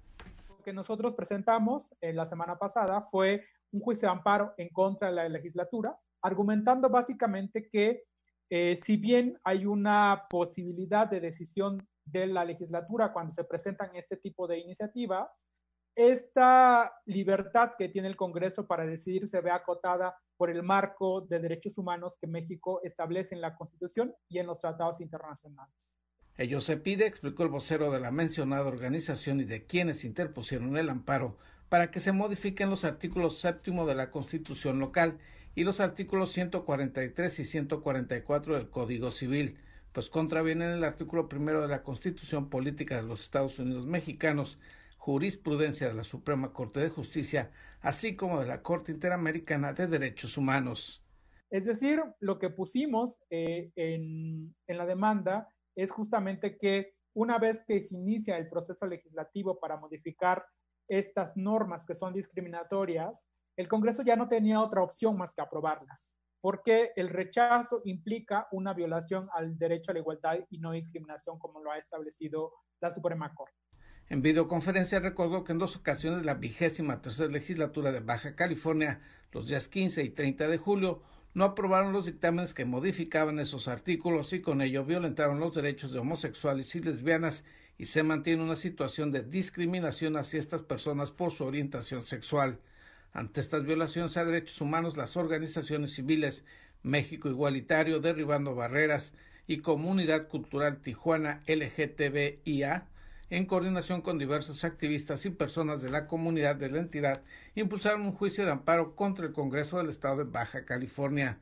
Lo 0.50 0.64
que 0.64 0.74
nosotros 0.74 1.14
presentamos 1.14 1.94
en 2.02 2.16
la 2.16 2.26
semana 2.26 2.58
pasada 2.58 3.02
fue 3.02 3.46
un 3.72 3.82
juicio 3.82 4.08
de 4.08 4.14
amparo 4.14 4.54
en 4.58 4.70
contra 4.70 5.10
de 5.10 5.16
la 5.16 5.30
legislatura, 5.30 5.96
argumentando 6.22 6.90
básicamente 6.90 7.70
que 7.70 8.04
eh, 8.56 8.78
si 8.84 8.98
bien 8.98 9.40
hay 9.44 9.66
una 9.66 10.28
posibilidad 10.30 11.08
de 11.08 11.20
decisión 11.20 11.84
de 12.06 12.28
la 12.28 12.46
legislatura 12.46 13.12
cuando 13.12 13.32
se 13.32 13.46
presentan 13.46 13.96
este 13.96 14.16
tipo 14.16 14.46
de 14.46 14.60
iniciativas, 14.60 15.48
esta 15.96 16.94
libertad 17.08 17.72
que 17.76 17.90
tiene 17.90 18.10
el 18.10 18.16
Congreso 18.16 18.68
para 18.68 18.86
decidir 18.86 19.28
se 19.28 19.42
ve 19.42 19.50
acotada 19.50 20.16
por 20.38 20.52
el 20.52 20.62
marco 20.62 21.22
de 21.22 21.40
derechos 21.40 21.80
humanos 21.80 22.16
que 22.22 22.28
México 22.28 22.80
establece 22.84 23.34
en 23.34 23.42
la 23.42 23.56
Constitución 23.56 24.14
y 24.30 24.38
en 24.38 24.46
los 24.46 24.60
tratados 24.60 25.02
internacionales. 25.02 25.96
Ello 26.38 26.62
se 26.62 26.78
pide, 26.78 27.08
explicó 27.08 27.42
el 27.42 27.50
vocero 27.50 27.90
de 27.90 28.02
la 28.02 28.12
mencionada 28.12 28.68
organización 28.68 29.40
y 29.40 29.46
de 29.46 29.66
quienes 29.66 30.06
interpusieron 30.06 30.78
el 30.78 30.90
amparo, 30.90 31.40
para 31.70 31.90
que 31.90 32.00
se 32.00 32.12
modifiquen 32.12 32.70
los 32.70 32.86
artículos 32.86 33.40
séptimo 33.40 33.88
de 33.88 33.96
la 33.96 34.12
Constitución 34.12 34.78
local 34.78 35.18
y 35.56 35.64
los 35.64 35.80
artículos 35.80 36.32
143 36.32 37.40
y 37.40 37.46
144 37.46 38.56
del 38.56 38.70
Código 38.70 39.12
Civil, 39.12 39.58
pues 39.92 40.10
contravienen 40.10 40.72
el 40.72 40.84
artículo 40.84 41.30
primero 41.30 41.62
de 41.62 41.68
la 41.68 41.84
Constitución 41.84 42.50
Política 42.50 42.96
de 42.96 43.08
los 43.08 43.22
Estados 43.22 43.60
Unidos 43.60 43.86
Mexicanos, 43.86 44.60
jurisprudencia 44.98 45.88
de 45.88 45.94
la 45.94 46.04
Suprema 46.04 46.54
Corte 46.54 46.80
de 46.80 46.90
Justicia, 46.90 47.52
así 47.82 48.16
como 48.16 48.40
de 48.40 48.48
la 48.48 48.62
Corte 48.64 48.92
Interamericana 48.92 49.74
de 49.74 49.88
Derechos 49.88 50.38
Humanos. 50.38 51.04
Es 51.52 51.66
decir, 51.66 52.02
lo 52.20 52.40
que 52.40 52.50
pusimos 52.50 53.20
eh, 53.30 53.72
en, 53.76 54.56
en 54.66 54.78
la 54.78 54.88
demanda 54.88 55.48
es 55.76 55.92
justamente 55.92 56.58
que 56.58 56.96
una 57.14 57.38
vez 57.38 57.62
que 57.68 57.80
se 57.84 57.96
inicia 57.96 58.38
el 58.38 58.50
proceso 58.50 58.88
legislativo 58.88 59.60
para 59.60 59.78
modificar 59.78 60.44
estas 60.88 61.38
normas 61.38 61.86
que 61.86 61.94
son 61.94 62.14
discriminatorias, 62.14 63.28
el 63.56 63.68
Congreso 63.68 64.04
ya 64.04 64.16
no 64.16 64.28
tenía 64.28 64.62
otra 64.62 64.82
opción 64.82 65.18
más 65.18 65.34
que 65.36 65.42
aprobarlas, 65.42 66.18
porque 66.42 66.92
el 66.96 67.10
rechazo 67.10 67.82
implica 67.86 68.48
una 68.52 68.74
violación 68.74 69.30
al 69.34 69.58
derecho 69.58 69.92
a 69.92 69.94
la 69.94 70.00
igualdad 70.00 70.40
y 70.50 70.60
no 70.60 70.72
discriminación 70.72 71.38
como 71.40 71.62
lo 71.62 71.72
ha 71.72 71.78
establecido 71.78 72.52
la 72.82 72.92
Suprema 72.92 73.34
Corte. 73.34 73.56
En 74.10 74.22
videoconferencia 74.22 75.00
recordó 75.00 75.44
que 75.44 75.54
en 75.54 75.60
dos 75.60 75.76
ocasiones 75.76 76.26
la 76.26 76.34
vigésima 76.34 77.02
tercera 77.02 77.32
legislatura 77.32 77.92
de 77.92 78.02
Baja 78.02 78.36
California, 78.36 79.02
los 79.32 79.48
días 79.48 79.68
15 79.68 80.04
y 80.04 80.10
30 80.10 80.48
de 80.48 80.58
julio, 80.58 81.02
no 81.34 81.46
aprobaron 81.46 81.94
los 81.94 82.06
dictámenes 82.06 82.54
que 82.54 82.66
modificaban 82.66 83.40
esos 83.40 83.68
artículos 83.68 84.34
y 84.34 84.42
con 84.42 84.62
ello 84.62 84.86
violentaron 84.86 85.40
los 85.40 85.56
derechos 85.56 85.94
de 85.94 86.00
homosexuales 86.00 86.76
y 86.76 86.82
lesbianas 86.82 87.44
y 87.78 87.86
se 87.86 88.04
mantiene 88.04 88.44
una 88.44 88.56
situación 88.56 89.12
de 89.12 89.24
discriminación 89.24 90.16
hacia 90.16 90.40
estas 90.40 90.62
personas 90.62 91.12
por 91.12 91.32
su 91.32 91.46
orientación 91.46 92.04
sexual. 92.04 92.60
Ante 93.14 93.42
estas 93.42 93.64
violaciones 93.64 94.18
a 94.18 94.26
derechos 94.26 94.60
humanos, 94.60 94.98
las 94.98 95.18
organizaciones 95.18 95.94
civiles 95.94 96.46
México 96.82 97.30
Igualitario, 97.30 98.00
Derribando 98.00 98.56
Barreras 98.56 99.14
y 99.46 99.60
Comunidad 99.60 100.28
Cultural 100.28 100.82
Tijuana 100.82 101.42
LGTBIA 101.48 102.88
en 103.30 103.46
coordinación 103.46 104.02
con 104.02 104.20
diversos 104.20 104.64
activistas 104.64 105.26
y 105.26 105.30
personas 105.30 105.82
de 105.82 105.90
la 105.90 106.08
comunidad 106.08 106.56
de 106.56 106.70
la 106.70 106.80
entidad, 106.80 107.24
impulsaron 107.56 108.02
un 108.02 108.14
juicio 108.14 108.46
de 108.46 108.52
amparo 108.52 108.96
contra 108.96 109.26
el 109.26 109.34
Congreso 109.34 109.78
del 109.78 109.90
Estado 109.90 110.18
de 110.18 110.32
Baja 110.32 110.66
California. 110.66 111.40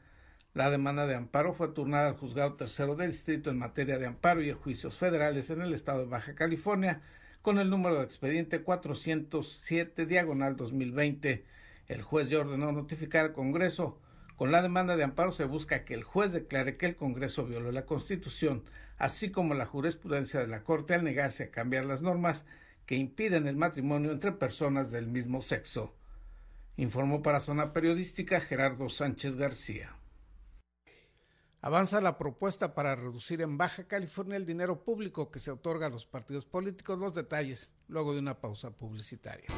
La 0.53 0.69
demanda 0.69 1.07
de 1.07 1.15
amparo 1.15 1.53
fue 1.53 1.69
turnada 1.69 2.07
al 2.09 2.17
juzgado 2.17 2.53
tercero 2.53 2.95
del 2.95 3.11
distrito 3.11 3.49
en 3.49 3.57
materia 3.57 3.97
de 3.97 4.07
amparo 4.07 4.41
y 4.41 4.51
juicios 4.51 4.97
federales 4.97 5.49
en 5.49 5.61
el 5.61 5.73
estado 5.73 5.99
de 5.99 6.09
Baja 6.09 6.35
California, 6.35 7.01
con 7.41 7.59
el 7.59 7.69
número 7.69 7.97
de 7.97 8.03
expediente 8.03 8.61
407 8.61 10.05
diagonal 10.05 10.55
2020. 10.55 11.43
El 11.91 12.03
juez 12.03 12.29
ya 12.29 12.39
ordenó 12.39 12.71
notificar 12.71 13.25
al 13.25 13.33
Congreso. 13.33 13.99
Con 14.37 14.49
la 14.49 14.61
demanda 14.61 14.95
de 14.95 15.03
amparo 15.03 15.33
se 15.33 15.43
busca 15.43 15.83
que 15.83 15.93
el 15.93 16.03
juez 16.03 16.31
declare 16.31 16.77
que 16.77 16.85
el 16.85 16.95
Congreso 16.95 17.45
violó 17.45 17.69
la 17.73 17.85
Constitución, 17.85 18.63
así 18.97 19.29
como 19.29 19.55
la 19.55 19.65
jurisprudencia 19.65 20.39
de 20.39 20.47
la 20.47 20.63
Corte 20.63 20.93
al 20.93 21.03
negarse 21.03 21.43
a 21.43 21.51
cambiar 21.51 21.83
las 21.83 22.01
normas 22.01 22.45
que 22.85 22.95
impiden 22.95 23.45
el 23.45 23.57
matrimonio 23.57 24.11
entre 24.11 24.31
personas 24.31 24.89
del 24.89 25.07
mismo 25.07 25.41
sexo. 25.41 25.93
Informó 26.77 27.21
para 27.21 27.41
Zona 27.41 27.73
Periodística 27.73 28.39
Gerardo 28.39 28.87
Sánchez 28.87 29.35
García. 29.35 29.93
Avanza 31.59 31.99
la 31.99 32.17
propuesta 32.17 32.73
para 32.73 32.95
reducir 32.95 33.41
en 33.41 33.57
Baja 33.57 33.83
California 33.83 34.37
el 34.37 34.45
dinero 34.45 34.85
público 34.85 35.29
que 35.29 35.39
se 35.39 35.51
otorga 35.51 35.87
a 35.87 35.91
los 35.91 36.05
partidos 36.05 36.45
políticos. 36.45 36.97
Los 36.97 37.13
detalles 37.13 37.75
luego 37.89 38.13
de 38.13 38.19
una 38.19 38.39
pausa 38.39 38.71
publicitaria. 38.71 39.49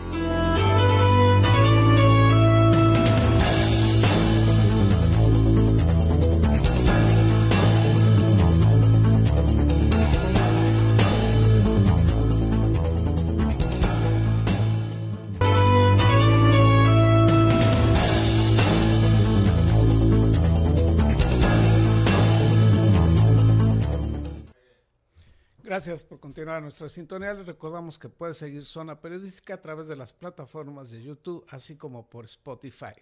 Gracias 25.85 26.03
por 26.03 26.21
continuar 26.21 26.61
nuestra 26.61 26.87
sintonía. 26.87 27.33
Les 27.33 27.45
recordamos 27.45 27.99
que 27.99 28.07
puede 28.07 28.33
seguir 28.33 28.63
Zona 28.63 29.01
Periodística 29.01 29.55
a 29.55 29.61
través 29.61 29.85
de 29.85 29.97
las 29.97 30.13
plataformas 30.13 30.91
de 30.91 31.03
YouTube, 31.03 31.45
así 31.49 31.75
como 31.75 32.09
por 32.09 32.23
Spotify. 32.23 32.93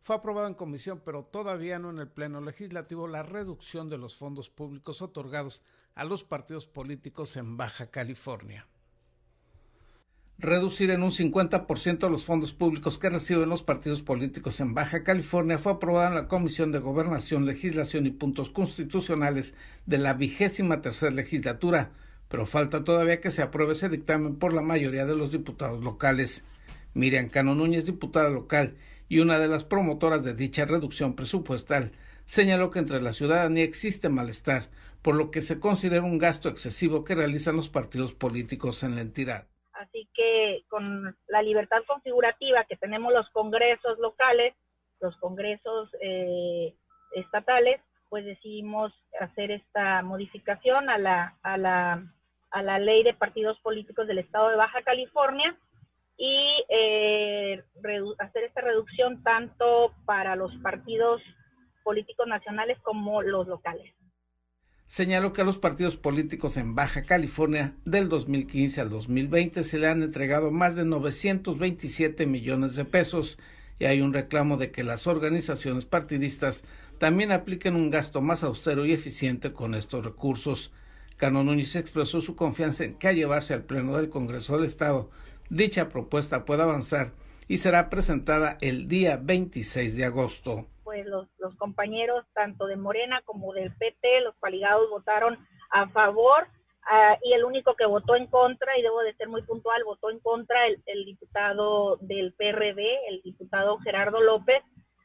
Fue 0.00 0.16
aprobado 0.16 0.48
en 0.48 0.54
comisión, 0.54 1.00
pero 1.04 1.22
todavía 1.22 1.78
no 1.78 1.90
en 1.90 2.00
el 2.00 2.08
Pleno 2.08 2.40
Legislativo, 2.40 3.06
la 3.06 3.22
reducción 3.22 3.88
de 3.88 3.98
los 3.98 4.16
fondos 4.16 4.48
públicos 4.48 5.00
otorgados 5.00 5.62
a 5.94 6.04
los 6.04 6.24
partidos 6.24 6.66
políticos 6.66 7.36
en 7.36 7.56
Baja 7.56 7.92
California. 7.92 8.66
Reducir 10.36 10.90
en 10.90 11.04
un 11.04 11.12
50% 11.12 12.10
los 12.10 12.24
fondos 12.24 12.52
públicos 12.52 12.98
que 12.98 13.10
reciben 13.10 13.48
los 13.48 13.62
partidos 13.62 14.02
políticos 14.02 14.58
en 14.58 14.74
Baja 14.74 15.04
California 15.04 15.56
fue 15.56 15.70
aprobada 15.70 16.08
en 16.08 16.16
la 16.16 16.26
Comisión 16.26 16.72
de 16.72 16.80
Gobernación, 16.80 17.46
Legislación 17.46 18.06
y 18.06 18.10
Puntos 18.10 18.50
Constitucionales 18.50 19.54
de 19.86 19.98
la 19.98 20.14
vigésima 20.14 20.82
tercera 20.82 21.12
legislatura 21.12 21.92
pero 22.34 22.46
falta 22.46 22.82
todavía 22.82 23.20
que 23.20 23.30
se 23.30 23.42
apruebe 23.42 23.74
ese 23.74 23.88
dictamen 23.88 24.40
por 24.40 24.52
la 24.52 24.60
mayoría 24.60 25.06
de 25.06 25.14
los 25.14 25.30
diputados 25.30 25.84
locales. 25.84 26.44
Miriam 26.92 27.28
Cano 27.28 27.54
Núñez, 27.54 27.86
diputada 27.86 28.28
local 28.28 28.74
y 29.08 29.20
una 29.20 29.38
de 29.38 29.46
las 29.46 29.64
promotoras 29.64 30.24
de 30.24 30.34
dicha 30.34 30.64
reducción 30.64 31.14
presupuestal, 31.14 31.92
señaló 32.24 32.72
que 32.72 32.80
entre 32.80 33.00
la 33.00 33.12
ciudadanía 33.12 33.62
existe 33.62 34.08
malestar, 34.08 34.64
por 35.00 35.14
lo 35.14 35.30
que 35.30 35.42
se 35.42 35.60
considera 35.60 36.02
un 36.02 36.18
gasto 36.18 36.48
excesivo 36.48 37.04
que 37.04 37.14
realizan 37.14 37.54
los 37.54 37.68
partidos 37.68 38.14
políticos 38.14 38.82
en 38.82 38.96
la 38.96 39.02
entidad. 39.02 39.46
Así 39.72 40.08
que 40.12 40.64
con 40.68 41.16
la 41.28 41.40
libertad 41.40 41.82
configurativa 41.86 42.64
que 42.68 42.76
tenemos 42.76 43.12
los 43.12 43.30
congresos 43.30 43.96
locales, 44.00 44.54
los 45.00 45.16
congresos 45.18 45.88
eh, 46.02 46.74
estatales, 47.14 47.80
pues 48.08 48.24
decidimos 48.24 48.92
hacer 49.20 49.52
esta 49.52 50.02
modificación 50.02 50.90
a 50.90 50.98
la, 50.98 51.36
a 51.44 51.56
la, 51.58 52.13
a 52.54 52.62
la 52.62 52.78
ley 52.78 53.02
de 53.02 53.14
partidos 53.14 53.58
políticos 53.60 54.06
del 54.06 54.18
estado 54.18 54.48
de 54.48 54.56
Baja 54.56 54.80
California 54.82 55.56
y 56.16 56.64
eh, 56.68 57.64
hacer 58.20 58.44
esta 58.44 58.60
reducción 58.60 59.24
tanto 59.24 59.92
para 60.06 60.36
los 60.36 60.54
partidos 60.62 61.20
políticos 61.82 62.28
nacionales 62.28 62.78
como 62.82 63.22
los 63.22 63.48
locales. 63.48 63.92
Señaló 64.86 65.32
que 65.32 65.40
a 65.40 65.44
los 65.44 65.58
partidos 65.58 65.96
políticos 65.96 66.56
en 66.56 66.76
Baja 66.76 67.02
California 67.02 67.74
del 67.84 68.08
2015 68.08 68.80
al 68.80 68.90
2020 68.90 69.64
se 69.64 69.78
le 69.78 69.88
han 69.88 70.04
entregado 70.04 70.52
más 70.52 70.76
de 70.76 70.84
927 70.84 72.26
millones 72.26 72.76
de 72.76 72.84
pesos 72.84 73.36
y 73.80 73.86
hay 73.86 74.00
un 74.00 74.12
reclamo 74.12 74.58
de 74.58 74.70
que 74.70 74.84
las 74.84 75.08
organizaciones 75.08 75.86
partidistas 75.86 76.62
también 76.98 77.32
apliquen 77.32 77.74
un 77.74 77.90
gasto 77.90 78.20
más 78.20 78.44
austero 78.44 78.86
y 78.86 78.92
eficiente 78.92 79.52
con 79.52 79.74
estos 79.74 80.04
recursos. 80.04 80.70
Cano 81.16 81.44
Núñez 81.44 81.76
expresó 81.76 82.20
su 82.20 82.34
confianza 82.34 82.84
en 82.84 82.98
que 82.98 83.08
a 83.08 83.12
llevarse 83.12 83.54
al 83.54 83.64
Pleno 83.64 83.96
del 83.96 84.08
Congreso 84.08 84.56
del 84.56 84.64
Estado 84.64 85.10
dicha 85.48 85.88
propuesta 85.88 86.44
pueda 86.44 86.64
avanzar 86.64 87.12
y 87.46 87.58
será 87.58 87.88
presentada 87.88 88.58
el 88.60 88.88
día 88.88 89.18
26 89.22 89.96
de 89.96 90.04
agosto. 90.04 90.66
Pues 90.82 91.06
los, 91.06 91.28
compañeros 91.56 92.24
tanto 92.34 92.66
de 92.66 92.76
Morena 92.76 93.22
como 93.24 93.52
del 93.52 93.72
PT, 93.74 94.22
los 94.22 94.34
coaligados 94.36 94.90
votaron 94.90 95.38
a 95.70 95.88
favor 95.88 96.48
uh, 96.82 97.16
y 97.22 97.32
el 97.32 97.44
único 97.44 97.74
que 97.74 97.86
votó 97.86 98.16
en 98.16 98.26
contra, 98.26 98.76
y 98.76 98.82
debo 98.82 99.00
de 99.02 99.14
ser 99.14 99.28
muy 99.28 99.42
puntual, 99.42 99.84
votó 99.84 100.10
en 100.10 100.18
contra 100.20 100.66
el, 100.66 100.82
el 100.86 101.04
diputado 101.04 101.96
del 102.00 102.32
PRD, 102.32 102.82
el 103.08 103.22
diputado 103.22 103.78
Gerardo 103.78 104.20
López, 104.20 104.62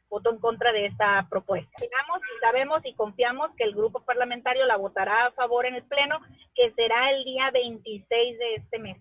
votó 0.09 0.31
en 0.31 0.39
contra 0.39 0.71
de 0.71 0.87
esta 0.87 1.27
propuesta. 1.29 1.71
Sabemos 1.77 2.19
y 2.19 2.39
sabemos 2.39 2.81
y 2.85 2.93
confiamos 2.93 3.51
que 3.55 3.63
el 3.63 3.75
grupo 3.75 4.03
parlamentario 4.03 4.65
la 4.65 4.77
votará 4.77 5.27
a 5.27 5.31
favor 5.31 5.65
en 5.65 5.75
el 5.75 5.83
Pleno, 5.83 6.19
que 6.55 6.71
será 6.73 7.11
el 7.11 7.23
día 7.23 7.51
26 7.51 8.39
de 8.39 8.55
este 8.55 8.79
mes. 8.79 8.97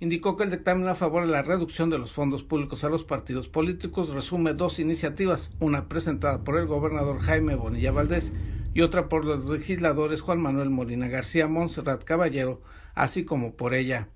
Indicó 0.00 0.36
que 0.36 0.44
el 0.44 0.50
dictamen 0.52 0.86
a 0.86 0.94
favor 0.94 1.26
de 1.26 1.32
la 1.32 1.42
reducción 1.42 1.90
de 1.90 1.98
los 1.98 2.12
fondos 2.12 2.44
públicos 2.44 2.84
a 2.84 2.88
los 2.88 3.02
partidos 3.02 3.48
políticos 3.48 4.10
resume 4.10 4.54
dos 4.54 4.78
iniciativas, 4.78 5.50
una 5.58 5.88
presentada 5.88 6.44
por 6.44 6.56
el 6.56 6.66
gobernador 6.66 7.18
Jaime 7.18 7.56
Bonilla 7.56 7.90
Valdés 7.90 8.32
y 8.74 8.82
otra 8.82 9.08
por 9.08 9.24
los 9.24 9.44
legisladores 9.46 10.20
Juan 10.20 10.40
Manuel 10.40 10.70
Molina 10.70 11.08
García 11.08 11.48
Montserrat 11.48 12.04
Caballero, 12.04 12.62
así 12.94 13.24
como 13.24 13.56
por 13.56 13.74
ella. 13.74 14.08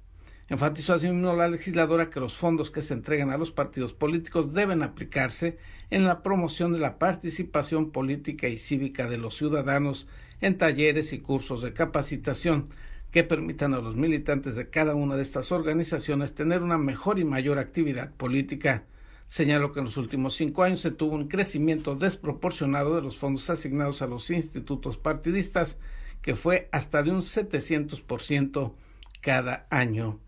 Enfatizó 0.49 0.95
asimismo 0.95 1.35
la 1.35 1.49
legisladora 1.49 2.11
que 2.11 2.21
los 2.21 2.37
fondos 2.37 2.71
que 2.71 2.83
se 2.83 2.95
entregan 2.95 3.31
a 3.31 3.39
los 3.39 3.51
partidos 3.51 3.93
políticos 3.93 4.53
deben 4.53 4.83
aplicarse 4.83 5.57
en 5.91 6.05
la 6.05 6.23
promoción 6.23 6.73
de 6.73 6.79
la 6.79 6.99
participación 6.99 7.91
política 7.91 8.49
y 8.49 8.59
cívica 8.59 9.09
de 9.09 9.19
los 9.19 9.37
ciudadanos 9.37 10.09
en 10.41 10.59
talleres 10.59 11.13
y 11.13 11.21
cursos 11.21 11.63
de 11.63 11.73
capacitación 11.73 12.67
que 13.13 13.25
permitan 13.25 13.75
a 13.75 13.81
los 13.81 13.95
militantes 13.95 14.57
de 14.57 14.69
cada 14.69 14.95
una 14.95 15.17
de 15.17 15.23
estas 15.23 15.53
organizaciones 15.53 16.35
tener 16.35 16.63
una 16.63 16.79
mejor 16.79 17.19
y 17.19 17.25
mayor 17.25 17.59
actividad 17.59 18.13
política. 18.13 18.85
Señaló 19.29 19.73
que 19.73 19.79
en 19.79 19.85
los 19.87 19.97
últimos 19.97 20.35
cinco 20.35 20.65
años 20.65 20.81
se 20.81 20.91
tuvo 20.91 21.15
un 21.15 21.29
crecimiento 21.29 21.95
desproporcionado 21.95 22.97
de 22.97 23.03
los 23.03 23.17
fondos 23.17 23.49
asignados 23.49 24.03
a 24.03 24.07
los 24.07 24.29
institutos 24.31 24.97
partidistas, 24.97 25.79
que 26.21 26.35
fue 26.35 26.69
hasta 26.73 27.03
de 27.03 27.11
un 27.11 27.21
700% 27.21 28.75
cada 29.21 29.67
año 29.71 30.19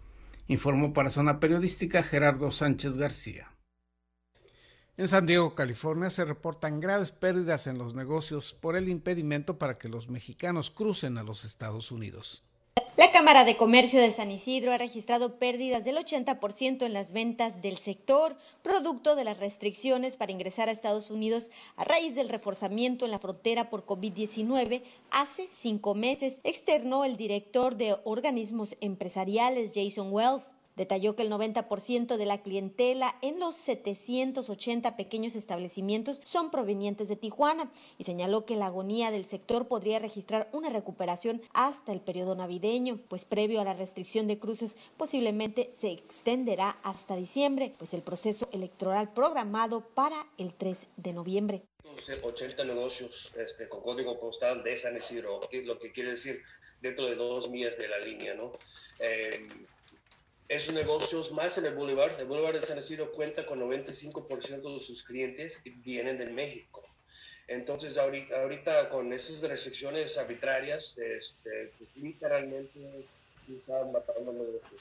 informó 0.46 0.92
para 0.92 1.10
Zona 1.10 1.40
Periodística 1.40 2.02
Gerardo 2.02 2.50
Sánchez 2.50 2.96
García. 2.96 3.50
En 4.96 5.08
San 5.08 5.26
Diego, 5.26 5.54
California, 5.54 6.08
se 6.10 6.24
reportan 6.24 6.78
graves 6.78 7.10
pérdidas 7.10 7.66
en 7.66 7.78
los 7.78 7.94
negocios 7.94 8.52
por 8.52 8.76
el 8.76 8.88
impedimento 8.88 9.58
para 9.58 9.76
que 9.76 9.88
los 9.88 10.08
mexicanos 10.08 10.70
crucen 10.70 11.18
a 11.18 11.24
los 11.24 11.44
Estados 11.44 11.90
Unidos. 11.90 12.44
La 12.96 13.10
Cámara 13.10 13.44
de 13.44 13.56
Comercio 13.56 14.00
de 14.00 14.12
San 14.12 14.30
Isidro 14.30 14.72
ha 14.72 14.78
registrado 14.78 15.38
pérdidas 15.38 15.84
del 15.84 15.96
80% 15.96 16.86
en 16.86 16.92
las 16.92 17.12
ventas 17.12 17.60
del 17.60 17.78
sector, 17.78 18.36
producto 18.62 19.16
de 19.16 19.24
las 19.24 19.38
restricciones 19.38 20.16
para 20.16 20.30
ingresar 20.30 20.68
a 20.68 20.72
Estados 20.72 21.10
Unidos 21.10 21.50
a 21.76 21.84
raíz 21.84 22.14
del 22.14 22.28
reforzamiento 22.28 23.04
en 23.04 23.10
la 23.10 23.18
frontera 23.18 23.68
por 23.68 23.84
COVID-19 23.84 24.82
hace 25.10 25.48
cinco 25.48 25.94
meses, 25.94 26.40
externó 26.44 27.04
el 27.04 27.16
director 27.16 27.76
de 27.76 27.96
organismos 28.04 28.76
empresariales 28.80 29.72
Jason 29.74 30.12
Wells. 30.12 30.54
Detalló 30.76 31.14
que 31.14 31.22
el 31.22 31.30
90% 31.30 32.16
de 32.16 32.26
la 32.26 32.42
clientela 32.42 33.16
en 33.22 33.38
los 33.38 33.54
780 33.54 34.96
pequeños 34.96 35.36
establecimientos 35.36 36.20
son 36.24 36.50
provenientes 36.50 37.08
de 37.08 37.16
Tijuana 37.16 37.70
y 37.96 38.04
señaló 38.04 38.44
que 38.44 38.56
la 38.56 38.66
agonía 38.66 39.10
del 39.10 39.26
sector 39.26 39.68
podría 39.68 40.00
registrar 40.00 40.48
una 40.52 40.70
recuperación 40.70 41.42
hasta 41.52 41.92
el 41.92 42.00
periodo 42.00 42.34
navideño, 42.34 42.98
pues 43.08 43.24
previo 43.24 43.60
a 43.60 43.64
la 43.64 43.74
restricción 43.74 44.26
de 44.26 44.38
cruces 44.38 44.76
posiblemente 44.96 45.70
se 45.74 45.92
extenderá 45.92 46.78
hasta 46.82 47.14
diciembre, 47.14 47.74
pues 47.78 47.94
el 47.94 48.02
proceso 48.02 48.48
electoral 48.52 49.12
programado 49.12 49.82
para 49.94 50.26
el 50.38 50.54
3 50.54 50.86
de 50.96 51.12
noviembre. 51.12 51.62
80 52.22 52.64
negocios 52.64 53.32
este, 53.36 53.68
con 53.68 53.82
código 53.82 54.18
postal 54.18 54.62
de 54.64 54.76
San 54.76 54.96
Isidro, 54.96 55.40
lo 55.52 55.78
que 55.78 55.92
quiere 55.92 56.12
decir 56.12 56.42
dentro 56.80 57.06
de 57.08 57.14
dos 57.14 57.48
millas 57.48 57.78
de 57.78 57.88
la 57.88 57.98
línea, 57.98 58.34
¿no? 58.34 58.52
Eh, 58.98 59.46
esos 60.48 60.74
negocios 60.74 61.32
más 61.32 61.56
en 61.58 61.66
el 61.66 61.74
Boulevard. 61.74 62.20
El 62.20 62.26
Boulevard 62.26 62.54
de 62.54 62.62
San 62.62 62.78
Isidro 62.78 63.12
cuenta 63.12 63.46
con 63.46 63.60
95% 63.60 64.74
de 64.74 64.80
sus 64.80 65.02
clientes 65.02 65.56
que 65.62 65.70
vienen 65.70 66.18
de 66.18 66.26
México. 66.26 66.82
Entonces, 67.46 67.98
ahorita, 67.98 68.40
ahorita 68.40 68.88
con 68.88 69.12
esas 69.12 69.42
restricciones 69.42 70.16
arbitrarias, 70.16 70.96
este, 70.96 71.72
pues, 71.78 71.90
literalmente 71.96 73.06
están 73.48 73.92
matando 73.92 74.32
negocios. 74.32 74.80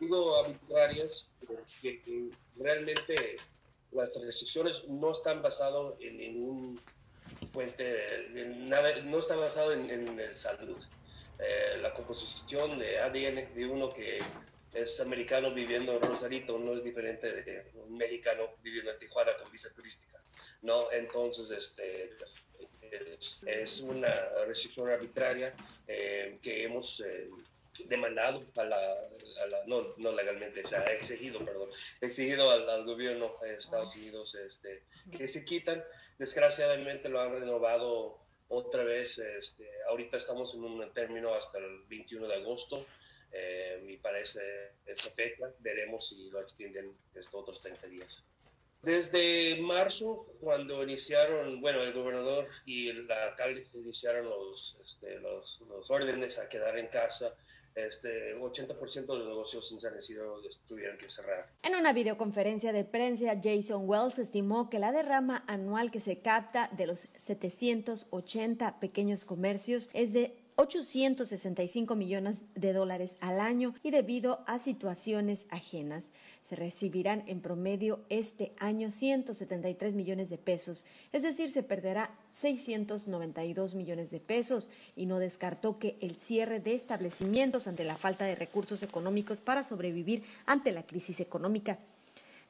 Digo 0.00 0.42
arbitrarias 0.42 1.28
porque 1.46 2.30
realmente 2.56 3.36
las 3.92 4.14
restricciones 4.20 4.84
no 4.88 5.12
están 5.12 5.42
basadas 5.42 5.94
en 6.00 6.16
ningún 6.16 6.80
fuente, 7.52 7.84
de, 7.84 8.46
nada, 8.46 9.00
no 9.02 9.18
está 9.18 9.36
basado 9.36 9.72
en, 9.72 9.90
en 9.90 10.36
salud. 10.36 10.82
Eh, 11.38 11.78
la 11.80 11.92
composición 11.92 12.78
de 12.78 13.00
ADN 13.00 13.54
de 13.54 13.66
uno 13.66 13.92
que 13.92 14.20
es 14.72 15.00
americano 15.00 15.52
viviendo 15.52 15.94
en 15.94 16.02
Rosarito, 16.02 16.58
no 16.58 16.72
es 16.72 16.84
diferente 16.84 17.42
de 17.42 17.70
un 17.74 17.96
mexicano 17.96 18.48
viviendo 18.62 18.90
en 18.90 18.98
Tijuana 18.98 19.36
con 19.36 19.50
visa 19.52 19.72
turística, 19.72 20.22
¿no? 20.62 20.90
Entonces, 20.92 21.50
este, 21.50 22.10
es, 23.46 23.80
una 23.80 24.12
restricción 24.46 24.90
arbitraria 24.90 25.54
eh, 25.86 26.38
que 26.42 26.64
hemos 26.64 27.00
eh, 27.00 27.28
demandado 27.86 28.44
a 28.56 28.64
la, 28.64 29.08
no, 29.66 29.94
no, 29.96 30.12
legalmente, 30.12 30.62
o 30.64 30.66
sea, 30.66 30.84
exigido, 30.86 31.44
perdón, 31.44 31.70
exigido 32.00 32.50
al, 32.50 32.84
gobierno 32.84 33.34
de 33.42 33.54
Estados 33.54 33.94
Unidos 33.96 34.34
este, 34.34 34.82
que 35.16 35.28
se 35.28 35.44
quitan. 35.44 35.82
Desgraciadamente 36.18 37.08
lo 37.08 37.20
han 37.20 37.32
renovado 37.32 38.18
otra 38.48 38.84
vez. 38.84 39.18
Este, 39.18 39.68
ahorita 39.88 40.16
estamos 40.16 40.54
en 40.54 40.64
un 40.64 40.92
término 40.92 41.34
hasta 41.34 41.58
el 41.58 41.82
21 41.88 42.28
de 42.28 42.34
agosto. 42.34 42.86
Eh, 43.32 43.84
y 43.88 43.96
para 43.96 44.20
esa, 44.20 44.40
fecha 45.14 45.50
veremos 45.60 46.08
si 46.08 46.30
lo 46.30 46.40
extienden 46.40 46.92
estos 47.14 47.34
otros 47.40 47.60
30 47.62 47.86
días. 47.86 48.22
Desde 48.82 49.60
marzo, 49.60 50.26
cuando 50.40 50.82
iniciaron, 50.82 51.60
bueno, 51.60 51.82
el 51.82 51.92
gobernador 51.92 52.48
y 52.66 52.88
el 52.88 53.10
alcalde 53.10 53.64
iniciaron 53.74 54.28
los, 54.28 54.76
este, 54.84 55.20
los, 55.20 55.60
los, 55.68 55.88
órdenes 55.88 56.38
a 56.38 56.48
quedar 56.48 56.76
en 56.76 56.88
casa, 56.88 57.32
este, 57.74 58.34
80% 58.36 59.06
de 59.06 59.18
los 59.18 59.28
negocios 59.28 59.70
en 59.72 59.80
San 59.80 59.96
Isidro 59.98 60.42
tuvieron 60.66 60.98
que 60.98 61.08
cerrar. 61.08 61.48
En 61.62 61.74
una 61.74 61.92
videoconferencia 61.92 62.72
de 62.72 62.84
prensa, 62.84 63.40
Jason 63.42 63.88
Wells 63.88 64.18
estimó 64.18 64.68
que 64.68 64.78
la 64.78 64.92
derrama 64.92 65.44
anual 65.46 65.90
que 65.90 66.00
se 66.00 66.20
capta 66.20 66.68
de 66.76 66.86
los 66.86 67.08
780 67.16 68.80
pequeños 68.80 69.24
comercios 69.24 69.90
es 69.94 70.12
de 70.12 70.41
865 70.56 71.94
millones 71.96 72.44
de 72.54 72.72
dólares 72.72 73.16
al 73.20 73.40
año 73.40 73.74
y 73.82 73.90
debido 73.90 74.44
a 74.46 74.58
situaciones 74.58 75.46
ajenas. 75.50 76.10
Se 76.48 76.56
recibirán 76.56 77.24
en 77.26 77.40
promedio 77.40 78.00
este 78.08 78.52
año 78.58 78.90
173 78.90 79.94
millones 79.94 80.30
de 80.30 80.38
pesos, 80.38 80.84
es 81.12 81.22
decir, 81.22 81.50
se 81.50 81.62
perderá 81.62 82.14
692 82.32 83.74
millones 83.74 84.10
de 84.10 84.20
pesos 84.20 84.70
y 84.96 85.06
no 85.06 85.18
descartó 85.18 85.78
que 85.78 85.96
el 86.00 86.16
cierre 86.16 86.60
de 86.60 86.74
establecimientos 86.74 87.66
ante 87.66 87.84
la 87.84 87.96
falta 87.96 88.24
de 88.24 88.34
recursos 88.34 88.82
económicos 88.82 89.40
para 89.40 89.64
sobrevivir 89.64 90.24
ante 90.46 90.72
la 90.72 90.84
crisis 90.84 91.20
económica 91.20 91.78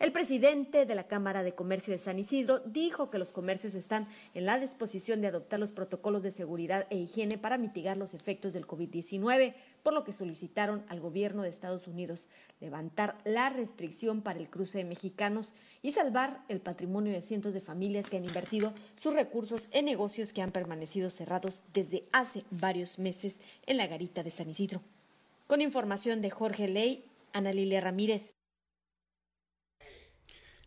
el 0.03 0.11
presidente 0.11 0.85
de 0.85 0.97
la 0.97 1.07
Cámara 1.07 1.45
de 1.45 1.55
Comercio 1.55 1.93
de 1.93 1.99
San 1.99 2.19
Isidro 2.19 2.59
dijo 2.67 3.09
que 3.09 3.19
los 3.19 3.31
comercios 3.31 3.77
están 3.77 4.09
en 4.35 4.47
la 4.47 4.59
disposición 4.59 5.21
de 5.21 5.29
adoptar 5.29 5.61
los 5.61 5.71
protocolos 5.71 6.25
de 6.25 6.33
seguridad 6.33 6.89
e 6.91 6.97
higiene 6.97 7.39
para 7.39 7.57
mitigar 7.57 7.97
los 7.97 8.13
efectos 8.13 8.53
del 8.53 8.67
COVID-19, 8.67 9.55
por 9.85 9.93
lo 9.93 10.03
que 10.03 10.13
solicitaron 10.13 10.85
al 10.89 10.99
gobierno 10.99 11.43
de 11.43 11.51
Estados 11.51 11.87
Unidos 11.87 12.27
levantar 12.61 13.17
la 13.23 13.49
restricción 13.51 14.23
para 14.23 14.41
el 14.41 14.51
cruce 14.51 14.79
de 14.79 14.85
mexicanos 14.85 15.55
y 15.83 15.93
salvar 15.93 16.43
el 16.49 16.61
patrimonio 16.61 17.13
de 17.13 17.23
cientos 17.23 17.55
de 17.55 17.61
familias 17.61 18.11
que 18.11 18.17
han 18.17 18.25
invertido 18.25 18.73
sus 19.01 19.15
recursos 19.15 19.69
en 19.71 19.85
negocios 19.85 20.33
que 20.33 20.43
han 20.43 20.51
permanecido 20.51 21.11
cerrados 21.11 21.63
desde 21.73 22.03
hace 22.11 22.43
varios 22.51 22.99
meses 22.99 23.39
en 23.67 23.77
la 23.77 23.87
garita 23.87 24.25
de 24.25 24.33
San 24.33 24.51
Isidro. 24.51 24.81
Con 25.47 25.61
información 25.61 26.23
de 26.23 26.31
Jorge 26.31 26.67
Ley, 26.67 27.05
Ana 27.33 27.53
Lilia 27.53 27.81
Ramírez. 27.81 28.35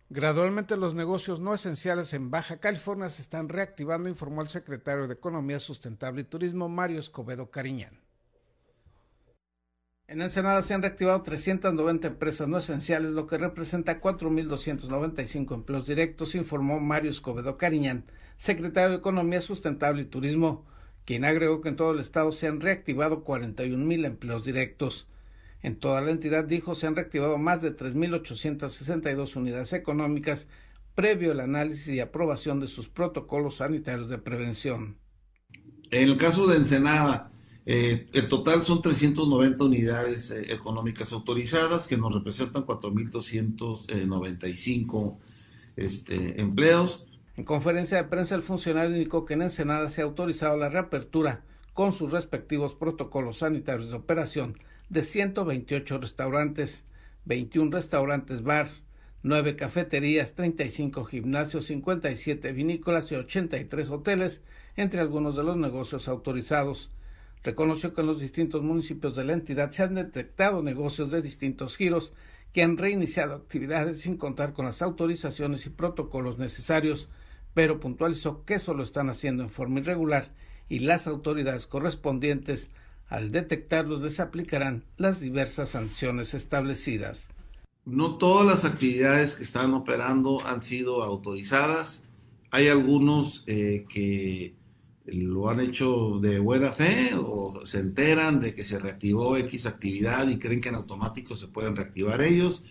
Gradualmente 0.10 0.78
los 0.78 0.94
negocios 0.94 1.40
no 1.40 1.56
esenciales 1.56 2.14
en 2.14 2.30
Baja 2.30 2.60
California 2.60 3.10
se 3.10 3.24
están 3.24 3.50
reactivando, 3.50 4.08
informó 4.08 4.44
el 4.44 4.50
secretario 4.50 5.08
de 5.08 5.16
Economía 5.16 5.58
Sustentable 5.58 6.22
y 6.22 6.26
Turismo, 6.26 6.70
Mario 6.70 7.00
Escobedo 7.00 7.50
Cariñán. 7.50 8.00
En 10.08 10.22
Ensenada 10.22 10.62
se 10.62 10.76
han 10.76 10.84
reactivado 10.84 11.24
390 11.24 12.08
empresas 12.08 12.48
no 12.48 12.60
esenciales, 12.60 13.10
lo 13.10 13.26
que 13.26 13.40
representa 13.40 14.00
4.295 14.00 15.56
empleos 15.56 15.88
directos, 15.88 16.36
informó 16.36 16.80
Mario 16.80 17.10
Escobedo 17.10 17.58
Cariñán, 17.58 18.06
secretario 18.36 18.92
de 18.92 18.98
Economía 18.98 19.42
Sustentable 19.42 20.04
y 20.04 20.06
Turismo, 20.06 20.68
quien 21.06 21.26
agregó 21.26 21.62
que 21.62 21.70
en 21.70 21.76
todo 21.76 21.92
el 21.94 22.00
estado 22.00 22.32
se 22.32 22.46
han 22.46 22.62
reactivado 22.62 23.24
41.000 23.24 24.06
empleos 24.06 24.46
directos. 24.46 25.08
En 25.66 25.76
toda 25.78 26.00
la 26.00 26.12
entidad, 26.12 26.46
dijo, 26.46 26.76
se 26.76 26.86
han 26.86 26.96
reactivado 26.96 27.40
más 27.40 27.64
de 27.64 27.76
3.862 27.76 29.36
unidades 29.36 29.74
económicas 29.74 30.48
previo 30.94 31.32
al 31.32 31.40
análisis 31.40 31.88
y 31.88 32.00
aprobación 32.00 32.60
de 32.60 32.68
sus 32.68 32.88
protocolos 32.88 33.56
sanitarios 33.56 34.08
de 34.08 34.20
prevención. 34.20 35.00
En 35.90 36.08
el 36.08 36.18
caso 36.18 36.46
de 36.46 36.58
Ensenada, 36.58 37.32
eh, 37.66 38.06
el 38.14 38.28
total 38.28 38.64
son 38.64 38.84
390 38.84 39.64
unidades 39.64 40.30
eh, 40.30 40.54
económicas 40.54 41.12
autorizadas 41.14 41.88
que 41.88 41.98
nos 41.98 42.14
representan 42.14 42.64
4.295 42.64 45.18
este, 45.78 46.40
empleos. 46.40 47.08
En 47.38 47.44
conferencia 47.44 47.98
de 47.98 48.04
prensa, 48.04 48.36
el 48.36 48.44
funcionario 48.44 48.96
indicó 48.96 49.26
que 49.26 49.34
en 49.34 49.42
Ensenada 49.42 49.90
se 49.90 50.02
ha 50.02 50.04
autorizado 50.04 50.58
la 50.58 50.70
reapertura 50.70 51.44
con 51.74 51.92
sus 51.92 52.12
respectivos 52.12 52.76
protocolos 52.76 53.40
sanitarios 53.40 53.90
de 53.90 53.96
operación 53.96 54.56
de 54.90 55.04
128 55.04 55.98
restaurantes, 55.98 56.86
21 57.26 57.72
restaurantes 57.72 58.44
bar, 58.44 58.70
9 59.24 59.56
cafeterías, 59.56 60.36
35 60.36 61.04
gimnasios, 61.06 61.66
57 61.66 62.52
vinícolas 62.52 63.12
y 63.12 63.16
83 63.16 63.90
hoteles, 63.90 64.44
entre 64.76 65.00
algunos 65.00 65.36
de 65.36 65.44
los 65.44 65.58
negocios 65.58 66.08
autorizados. 66.08 66.92
Reconoció 67.44 67.94
que 67.94 68.02
en 68.02 68.08
los 68.08 68.20
distintos 68.20 68.62
municipios 68.62 69.16
de 69.16 69.24
la 69.24 69.34
entidad 69.34 69.72
se 69.72 69.84
han 69.84 69.96
detectado 69.96 70.62
negocios 70.62 71.12
de 71.12 71.22
distintos 71.22 71.78
giros 71.78 72.14
que 72.54 72.64
han 72.64 72.78
reiniciado 72.78 73.36
actividades 73.36 74.02
sin 74.02 74.18
contar 74.18 74.54
con 74.54 74.66
las 74.66 74.82
autorizaciones 74.82 75.66
y 75.66 75.72
protocolos 75.72 76.38
necesarios, 76.38 77.10
pero 77.54 77.80
puntualizó 77.80 78.46
que 78.46 78.56
eso 78.56 78.74
lo 78.74 78.84
están 78.84 79.10
haciendo 79.10 79.44
en 79.44 79.50
forma 79.50 79.80
irregular 79.80 80.32
y 80.70 80.80
las 80.80 81.08
autoridades 81.08 81.68
correspondientes 81.68 82.70
al 83.10 83.32
detectarlos 83.32 84.02
les 84.02 84.20
aplicarán 84.20 84.84
las 84.98 85.20
diversas 85.20 85.70
sanciones 85.70 86.34
establecidas. 86.34 87.30
No 87.86 88.18
todas 88.18 88.46
las 88.48 88.66
actividades 88.66 89.36
que 89.36 89.44
están 89.44 89.74
operando 89.74 90.46
han 90.46 90.64
sido 90.64 91.04
autorizadas. 91.04 92.04
Hay 92.50 92.68
algunos 92.68 93.44
eh, 93.46 93.86
que 93.88 94.56
lo 95.06 95.50
han 95.50 95.60
hecho 95.60 96.18
de 96.20 96.40
buena 96.40 96.72
fe 96.72 97.12
o 97.16 97.64
se 97.64 97.80
enteran 97.80 98.40
de 98.40 98.56
que 98.56 98.66
se 98.66 98.80
reactivó 98.80 99.38
X 99.38 99.68
actividad 99.68 100.28
y 100.28 100.40
creen 100.40 100.62
que 100.62 100.70
en 100.70 100.76
automático 100.76 101.36
se 101.36 101.48
pueden 101.48 101.76
reactivar 101.76 102.22
ellos. 102.22 102.64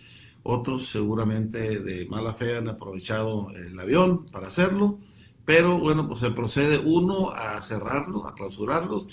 Otros 0.43 0.89
seguramente 0.89 1.79
de 1.79 2.05
mala 2.07 2.33
fe 2.33 2.57
han 2.57 2.67
aprovechado 2.67 3.51
el 3.51 3.79
avión 3.79 4.25
para 4.25 4.47
hacerlo. 4.47 4.99
Pero 5.45 5.79
bueno, 5.79 6.07
pues 6.07 6.19
se 6.19 6.31
procede 6.31 6.79
uno 6.79 7.29
a 7.31 7.61
cerrarlo, 7.61 8.27
a 8.27 8.35
clausurarlos 8.35 9.07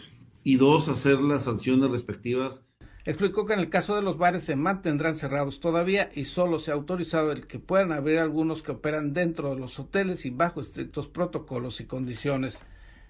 y 0.45 0.57
dos, 0.57 0.89
hacer 0.89 1.21
las 1.21 1.45
sanciones 1.45 1.91
respectivas. 1.91 2.63
Explicó 3.05 3.47
que 3.47 3.55
en 3.55 3.59
el 3.59 3.69
caso 3.69 3.97
de 3.97 4.03
los 4.03 4.17
bares 4.17 4.45
se 4.45 4.55
mantendrán 4.55 5.17
cerrados 5.17 5.59
todavía 5.59 6.11
y 6.15 6.25
solo 6.25 6.61
se 6.61 6.71
ha 6.71 6.75
autorizado 6.75 7.33
el 7.33 7.49
que 7.49 7.59
puedan 7.59 7.91
abrir 7.91 8.19
algunos 8.19 8.63
que 8.63 8.71
operan 8.71 9.13
dentro 9.13 9.51
de 9.51 9.61
los 9.61 9.81
hoteles 9.81 10.25
y 10.25 10.31
bajo 10.31 10.61
estrictos 10.61 11.09
protocolos 11.09 11.81
y 11.81 11.87
condiciones. 11.87 12.61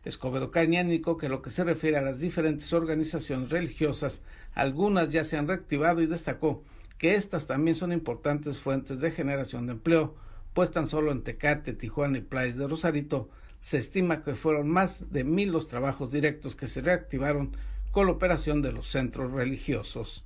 Escobedo 0.04 0.50
Cañánico 0.50 1.18
que 1.18 1.28
lo 1.28 1.42
que 1.42 1.50
se 1.50 1.62
refiere 1.62 1.98
a 1.98 2.02
las 2.02 2.20
diferentes 2.20 2.72
organizaciones 2.72 3.50
religiosas, 3.50 4.22
algunas 4.54 5.10
ya 5.10 5.24
se 5.24 5.36
han 5.36 5.46
reactivado 5.46 6.00
y 6.00 6.06
destacó 6.06 6.64
que 6.96 7.14
estas 7.14 7.46
también 7.46 7.76
son 7.76 7.92
importantes 7.92 8.58
fuentes 8.58 9.00
de 9.00 9.10
generación 9.10 9.66
de 9.66 9.72
empleo, 9.72 10.14
pues 10.54 10.70
tan 10.70 10.86
solo 10.86 11.12
en 11.12 11.22
Tecate, 11.22 11.74
Tijuana 11.74 12.18
y 12.18 12.22
Playas 12.22 12.56
de 12.56 12.66
Rosarito 12.66 13.28
se 13.62 13.78
estima 13.78 14.22
que 14.24 14.34
fueron 14.34 14.68
más 14.68 15.12
de 15.12 15.22
mil 15.22 15.52
los 15.52 15.68
trabajos 15.68 16.10
directos 16.10 16.56
que 16.56 16.66
se 16.66 16.80
reactivaron 16.80 17.56
con 17.92 18.06
la 18.06 18.12
operación 18.12 18.60
de 18.60 18.72
los 18.72 18.88
centros 18.88 19.30
religiosos, 19.30 20.24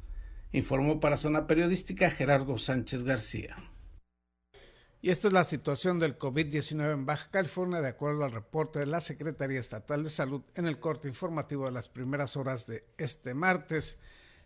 informó 0.52 1.00
para 1.00 1.18
Zona 1.18 1.46
Periodística 1.46 2.10
Gerardo 2.10 2.56
Sánchez 2.56 3.04
García. 3.04 3.56
Y 5.02 5.10
esta 5.10 5.28
es 5.28 5.34
la 5.34 5.44
situación 5.44 6.00
del 6.00 6.18
COVID-19 6.18 6.94
en 6.94 7.04
Baja 7.04 7.28
California, 7.30 7.82
de 7.82 7.88
acuerdo 7.88 8.24
al 8.24 8.32
reporte 8.32 8.78
de 8.78 8.86
la 8.86 9.02
Secretaría 9.02 9.60
Estatal 9.60 10.02
de 10.02 10.08
Salud 10.08 10.40
en 10.54 10.66
el 10.66 10.80
corte 10.80 11.06
informativo 11.06 11.66
de 11.66 11.72
las 11.72 11.90
primeras 11.90 12.38
horas 12.38 12.66
de 12.66 12.84
este 12.96 13.34
martes. 13.34 13.98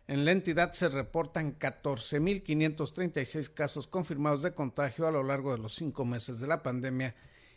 En 0.09 0.25
la 0.25 0.33
entidad 0.33 0.73
se 0.73 0.89
reportan 0.89 1.57
14.536 1.57 3.55
casos 3.55 3.87
confirmados 3.87 4.43
de 4.43 4.53
contagio 4.53 5.07
a 5.07 5.13
lo 5.13 5.23
largo 5.23 5.53
de 5.53 5.59
los 5.59 5.77
cinco 5.77 6.05
meses 6.05 6.41
de 6.41 6.49
la 6.49 6.65
pandemia 6.65 7.15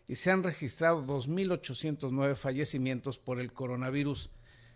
y 0.08 0.16
se 0.16 0.32
han 0.32 0.44
registrado 0.44 1.06
2.809 1.06 2.36
fallecimientos 2.36 3.18
por 3.18 3.40
el 3.40 3.54
coronavirus. 3.54 4.30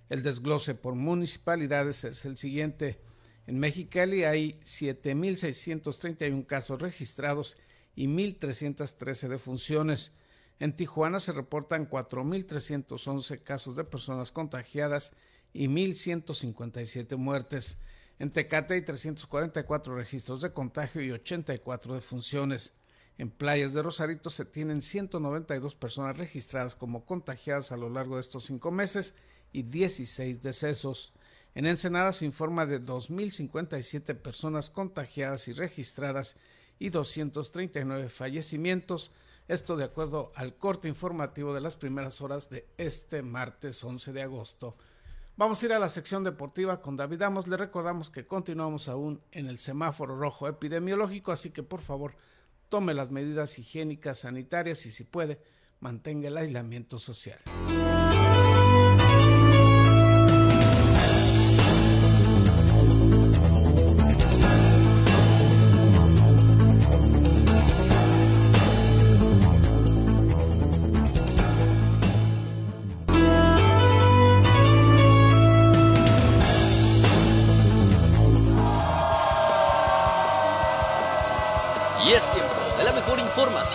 El 0.09 0.23
desglose 0.23 0.73
por 0.75 0.95
municipalidades 0.95 2.03
es 2.05 2.25
el 2.25 2.37
siguiente. 2.37 2.99
En 3.45 3.59
Mexicali 3.59 4.23
hay 4.23 4.59
7.631 4.63 6.45
casos 6.45 6.81
registrados 6.81 7.57
y 7.95 8.07
1.313 8.07 9.27
defunciones. 9.27 10.13
En 10.59 10.75
Tijuana 10.75 11.19
se 11.19 11.33
reportan 11.33 11.89
4.311 11.89 13.43
casos 13.43 13.75
de 13.75 13.83
personas 13.83 14.31
contagiadas 14.31 15.11
y 15.53 15.67
1.157 15.67 17.17
muertes. 17.17 17.77
En 18.19 18.31
Tecate 18.31 18.73
hay 18.73 18.81
344 18.81 19.95
registros 19.95 20.41
de 20.41 20.51
contagio 20.51 21.01
y 21.01 21.11
84 21.11 21.95
defunciones. 21.95 22.73
En 23.17 23.31
playas 23.31 23.73
de 23.73 23.81
Rosarito 23.81 24.29
se 24.29 24.45
tienen 24.45 24.81
192 24.81 25.73
personas 25.75 26.17
registradas 26.17 26.75
como 26.75 27.05
contagiadas 27.05 27.71
a 27.71 27.77
lo 27.77 27.89
largo 27.89 28.15
de 28.15 28.21
estos 28.21 28.45
cinco 28.45 28.69
meses 28.69 29.15
y 29.51 29.63
16 29.63 30.43
decesos. 30.43 31.13
En 31.55 31.65
Ensenada 31.65 32.13
se 32.13 32.25
informa 32.25 32.67
de 32.67 32.79
2.057 32.79 34.15
personas 34.15 34.69
contagiadas 34.69 35.47
y 35.47 35.53
registradas 35.53 36.37
y 36.77 36.89
239 36.89 38.09
fallecimientos. 38.09 39.11
Esto 39.47 39.75
de 39.77 39.85
acuerdo 39.85 40.31
al 40.35 40.55
corte 40.55 40.87
informativo 40.87 41.55
de 41.55 41.61
las 41.61 41.75
primeras 41.75 42.21
horas 42.21 42.51
de 42.51 42.67
este 42.77 43.23
martes 43.23 43.83
11 43.83 44.13
de 44.13 44.21
agosto. 44.21 44.75
Vamos 45.37 45.61
a 45.61 45.65
ir 45.65 45.73
a 45.73 45.79
la 45.79 45.89
sección 45.89 46.23
deportiva 46.23 46.81
con 46.81 46.95
David 46.95 47.23
Amos. 47.23 47.47
Le 47.47 47.57
recordamos 47.57 48.11
que 48.11 48.27
continuamos 48.27 48.87
aún 48.87 49.21
en 49.31 49.47
el 49.47 49.57
semáforo 49.57 50.15
rojo 50.17 50.47
epidemiológico, 50.47 51.31
así 51.31 51.49
que 51.49 51.63
por 51.63 51.81
favor 51.81 52.15
tome 52.69 52.93
las 52.93 53.11
medidas 53.11 53.59
higiénicas 53.59 54.19
sanitarias 54.19 54.85
y 54.85 54.91
si 54.91 55.03
puede, 55.03 55.39
mantenga 55.79 56.27
el 56.27 56.37
aislamiento 56.37 56.99
social. 56.99 57.39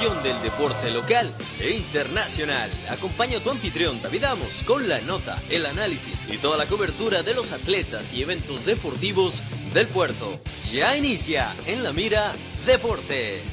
Del 0.02 0.42
deporte 0.42 0.90
local 0.90 1.32
e 1.60 1.70
internacional. 1.70 2.68
Acompaña 2.90 3.38
a 3.38 3.40
tu 3.40 3.50
anfitrión 3.50 4.02
David 4.02 4.24
Amos 4.24 4.64
con 4.64 4.88
la 4.88 5.00
nota, 5.00 5.40
el 5.48 5.64
análisis 5.64 6.26
y 6.28 6.38
toda 6.38 6.56
la 6.56 6.66
cobertura 6.66 7.22
de 7.22 7.34
los 7.34 7.52
atletas 7.52 8.12
y 8.12 8.20
eventos 8.20 8.64
deportivos 8.64 9.44
del 9.72 9.86
puerto. 9.86 10.40
Ya 10.72 10.96
inicia 10.96 11.54
en 11.66 11.84
la 11.84 11.92
mira 11.92 12.32
Deportes. 12.66 13.44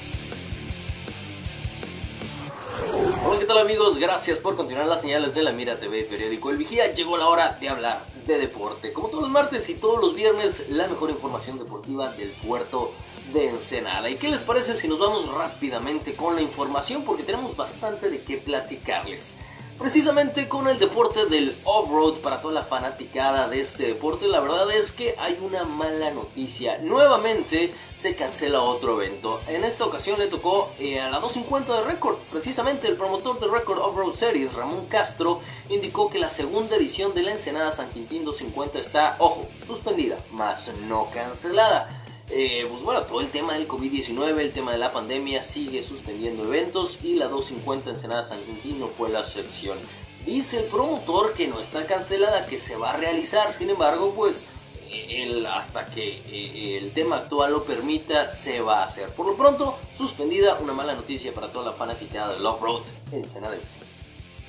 Hola, 3.23 3.39
¿qué 3.39 3.45
tal 3.45 3.59
amigos? 3.59 3.99
Gracias 3.99 4.39
por 4.39 4.55
continuar 4.55 4.87
las 4.87 5.01
señales 5.01 5.35
de 5.35 5.43
la 5.43 5.51
Mira 5.51 5.79
TV 5.79 6.03
Periódico 6.05 6.49
El 6.49 6.57
Vigía. 6.57 6.91
Llegó 6.95 7.15
la 7.15 7.27
hora 7.27 7.59
de 7.61 7.69
hablar 7.69 8.07
de 8.25 8.39
deporte. 8.39 8.91
Como 8.91 9.09
todos 9.09 9.21
los 9.21 9.31
martes 9.31 9.69
y 9.69 9.75
todos 9.75 10.01
los 10.01 10.15
viernes, 10.15 10.67
la 10.69 10.87
mejor 10.87 11.11
información 11.11 11.59
deportiva 11.59 12.11
del 12.13 12.29
puerto 12.31 12.91
de 13.33 13.49
Ensenada. 13.49 14.09
¿Y 14.09 14.15
qué 14.15 14.29
les 14.29 14.43
parece 14.43 14.75
si 14.75 14.87
nos 14.87 14.99
vamos 14.99 15.31
rápidamente 15.33 16.15
con 16.15 16.35
la 16.35 16.41
información? 16.41 17.03
Porque 17.03 17.23
tenemos 17.23 17.55
bastante 17.55 18.09
de 18.09 18.21
qué 18.21 18.37
platicarles. 18.37 19.35
Precisamente 19.79 20.49
con 20.49 20.67
el 20.67 20.77
deporte 20.77 21.25
del 21.27 21.55
off-road 21.63 22.15
para 22.15 22.41
toda 22.41 22.53
la 22.53 22.65
fanaticada 22.65 23.47
de 23.47 23.61
este 23.61 23.87
deporte, 23.87 24.27
la 24.27 24.41
verdad 24.41 24.69
es 24.73 24.91
que 24.91 25.15
hay 25.17 25.39
una 25.41 25.63
mala 25.63 26.11
noticia. 26.11 26.79
Nuevamente 26.79 27.73
se 27.97 28.13
cancela 28.13 28.61
otro 28.61 29.01
evento. 29.01 29.39
En 29.47 29.63
esta 29.63 29.85
ocasión 29.85 30.19
le 30.19 30.27
tocó 30.27 30.69
eh, 30.79 30.99
a 30.99 31.09
la 31.09 31.21
250 31.21 31.73
de 31.79 31.87
Record. 31.93 32.17
Precisamente 32.29 32.89
el 32.89 32.97
promotor 32.97 33.39
de 33.39 33.47
Record 33.47 33.79
Off-Road 33.79 34.15
Series, 34.15 34.51
Ramón 34.51 34.85
Castro, 34.87 35.39
indicó 35.69 36.09
que 36.09 36.19
la 36.19 36.29
segunda 36.29 36.75
edición 36.75 37.13
de 37.13 37.23
la 37.23 37.31
Ensenada 37.31 37.71
San 37.71 37.89
Quintín 37.91 38.25
250 38.25 38.79
está, 38.79 39.15
ojo, 39.19 39.47
suspendida, 39.65 40.17
más 40.31 40.73
no 40.87 41.09
cancelada. 41.13 41.98
Eh, 42.31 42.67
pues 42.69 42.83
bueno, 42.83 43.01
todo 43.03 43.21
el 43.21 43.31
tema 43.31 43.55
del 43.55 43.67
COVID-19, 43.67 44.39
el 44.39 44.53
tema 44.53 44.71
de 44.71 44.77
la 44.77 44.91
pandemia 44.91 45.43
sigue 45.43 45.83
suspendiendo 45.83 46.43
eventos 46.43 47.03
y 47.03 47.15
la 47.15 47.27
250 47.27 47.89
Ensenada 47.89 48.23
San 48.23 48.39
Quintín 48.43 48.79
no 48.79 48.87
fue 48.87 49.09
la 49.09 49.21
excepción. 49.21 49.79
Dice 50.25 50.59
el 50.59 50.65
promotor 50.65 51.33
que 51.33 51.47
no 51.47 51.59
está 51.59 51.87
cancelada, 51.87 52.45
que 52.45 52.59
se 52.59 52.75
va 52.75 52.91
a 52.91 52.97
realizar, 52.97 53.51
sin 53.51 53.69
embargo, 53.71 54.13
pues 54.15 54.47
el, 54.91 55.45
hasta 55.47 55.85
que 55.87 56.21
eh, 56.27 56.77
el 56.77 56.91
tema 56.91 57.17
actual 57.17 57.51
lo 57.51 57.63
permita, 57.63 58.31
se 58.31 58.61
va 58.61 58.81
a 58.81 58.85
hacer. 58.85 59.09
Por 59.09 59.25
lo 59.25 59.35
pronto, 59.35 59.77
suspendida, 59.97 60.59
una 60.59 60.73
mala 60.73 60.93
noticia 60.93 61.33
para 61.33 61.51
toda 61.51 61.71
la 61.71 61.77
fanática 61.77 62.29
del 62.29 62.45
off-road 62.45 62.83
Ensenada. 63.11 63.57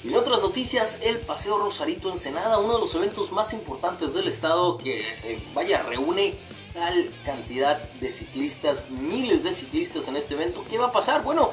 Y 0.03 0.09
en 0.09 0.17
otras 0.17 0.41
noticias, 0.41 0.99
el 1.03 1.19
Paseo 1.19 1.59
Rosarito 1.59 2.11
Ensenada, 2.11 2.59
uno 2.59 2.75
de 2.75 2.81
los 2.81 2.95
eventos 2.95 3.33
más 3.33 3.53
importantes 3.53 4.15
del 4.15 4.29
estado 4.29 4.79
que, 4.79 5.01
eh, 5.01 5.43
vaya, 5.55 5.83
reúne 5.83 6.35
tal 6.73 7.11
cantidad 7.25 7.79
de 8.01 8.13
ciclistas, 8.13 8.89
miles 8.91 9.45
de 9.45 9.53
ciclistas 9.53 10.09
en 10.09 10.17
este 10.17 10.35
evento. 10.35 10.65
¿Qué 10.69 10.79
va 10.79 10.87
a 10.87 10.93
pasar? 10.93 11.23
Bueno, 11.23 11.51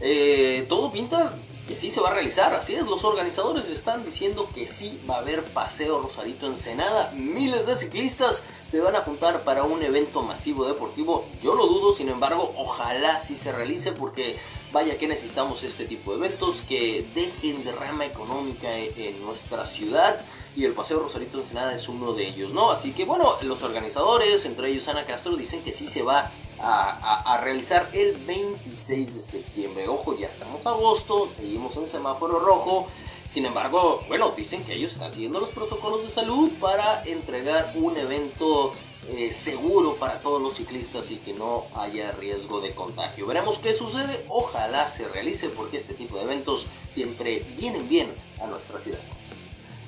eh, 0.00 0.66
todo 0.68 0.90
pinta 0.90 1.32
que 1.70 1.76
sí 1.76 1.88
se 1.88 2.00
va 2.00 2.08
a 2.08 2.14
realizar, 2.14 2.52
así 2.52 2.74
es, 2.74 2.86
los 2.86 3.04
organizadores 3.04 3.68
están 3.68 4.04
diciendo 4.04 4.48
que 4.52 4.66
sí 4.66 5.00
va 5.08 5.16
a 5.16 5.18
haber 5.18 5.44
paseo 5.44 6.00
Rosarito 6.00 6.48
Ensenada, 6.48 7.12
miles 7.12 7.64
de 7.64 7.76
ciclistas 7.76 8.42
se 8.68 8.80
van 8.80 8.96
a 8.96 9.02
juntar 9.02 9.44
para 9.44 9.62
un 9.62 9.80
evento 9.80 10.22
masivo 10.22 10.64
deportivo, 10.64 11.28
yo 11.40 11.54
lo 11.54 11.68
dudo, 11.68 11.94
sin 11.94 12.08
embargo, 12.08 12.52
ojalá 12.56 13.20
sí 13.20 13.36
se 13.36 13.52
realice 13.52 13.92
porque 13.92 14.36
vaya 14.72 14.98
que 14.98 15.06
necesitamos 15.06 15.62
este 15.62 15.84
tipo 15.84 16.10
de 16.10 16.26
eventos 16.26 16.62
que 16.62 17.06
dejen 17.14 17.62
derrama 17.62 18.04
económica 18.04 18.74
en 18.76 19.24
nuestra 19.24 19.64
ciudad 19.64 20.24
y 20.56 20.64
el 20.64 20.72
Paseo 20.72 21.00
Rosarito 21.00 21.40
Ensenada 21.40 21.74
es 21.74 21.88
uno 21.88 22.12
de 22.12 22.26
ellos, 22.26 22.52
¿no? 22.52 22.70
Así 22.70 22.92
que 22.92 23.04
bueno, 23.04 23.34
los 23.42 23.62
organizadores, 23.62 24.44
entre 24.44 24.70
ellos 24.70 24.88
Ana 24.88 25.06
Castro, 25.06 25.36
dicen 25.36 25.62
que 25.62 25.72
sí 25.72 25.86
se 25.86 26.02
va 26.02 26.32
a, 26.62 27.38
realizar 27.42 27.88
el 27.92 28.16
26 28.16 29.14
de 29.14 29.22
septiembre. 29.22 29.88
Ojo, 29.88 30.16
ya 30.16 30.26
estamos 30.26 30.64
a 30.66 30.70
agosto, 30.70 31.28
seguimos 31.36 31.76
en 31.76 31.86
semáforo 31.86 32.38
rojo. 32.38 32.88
Sin 33.30 33.46
embargo, 33.46 34.02
bueno, 34.08 34.32
dicen 34.36 34.64
que 34.64 34.74
ellos 34.74 34.92
están 34.92 35.12
siguiendo 35.12 35.40
los 35.40 35.50
protocolos 35.50 36.02
de 36.02 36.10
salud 36.10 36.50
para 36.60 37.04
entregar 37.04 37.72
un 37.76 37.96
evento 37.96 38.72
eh, 39.08 39.32
seguro 39.32 39.94
para 39.94 40.20
todos 40.20 40.42
los 40.42 40.56
ciclistas 40.56 41.10
y 41.10 41.16
que 41.16 41.32
no 41.32 41.64
haya 41.74 42.10
riesgo 42.12 42.60
de 42.60 42.74
contagio. 42.74 43.26
Veremos 43.26 43.58
qué 43.58 43.72
sucede. 43.72 44.26
Ojalá 44.28 44.90
se 44.90 45.08
realice 45.08 45.48
porque 45.48 45.78
este 45.78 45.94
tipo 45.94 46.16
de 46.16 46.24
eventos 46.24 46.66
siempre 46.92 47.46
vienen 47.56 47.88
bien 47.88 48.12
a 48.42 48.46
nuestra 48.46 48.80
ciudad. 48.80 49.00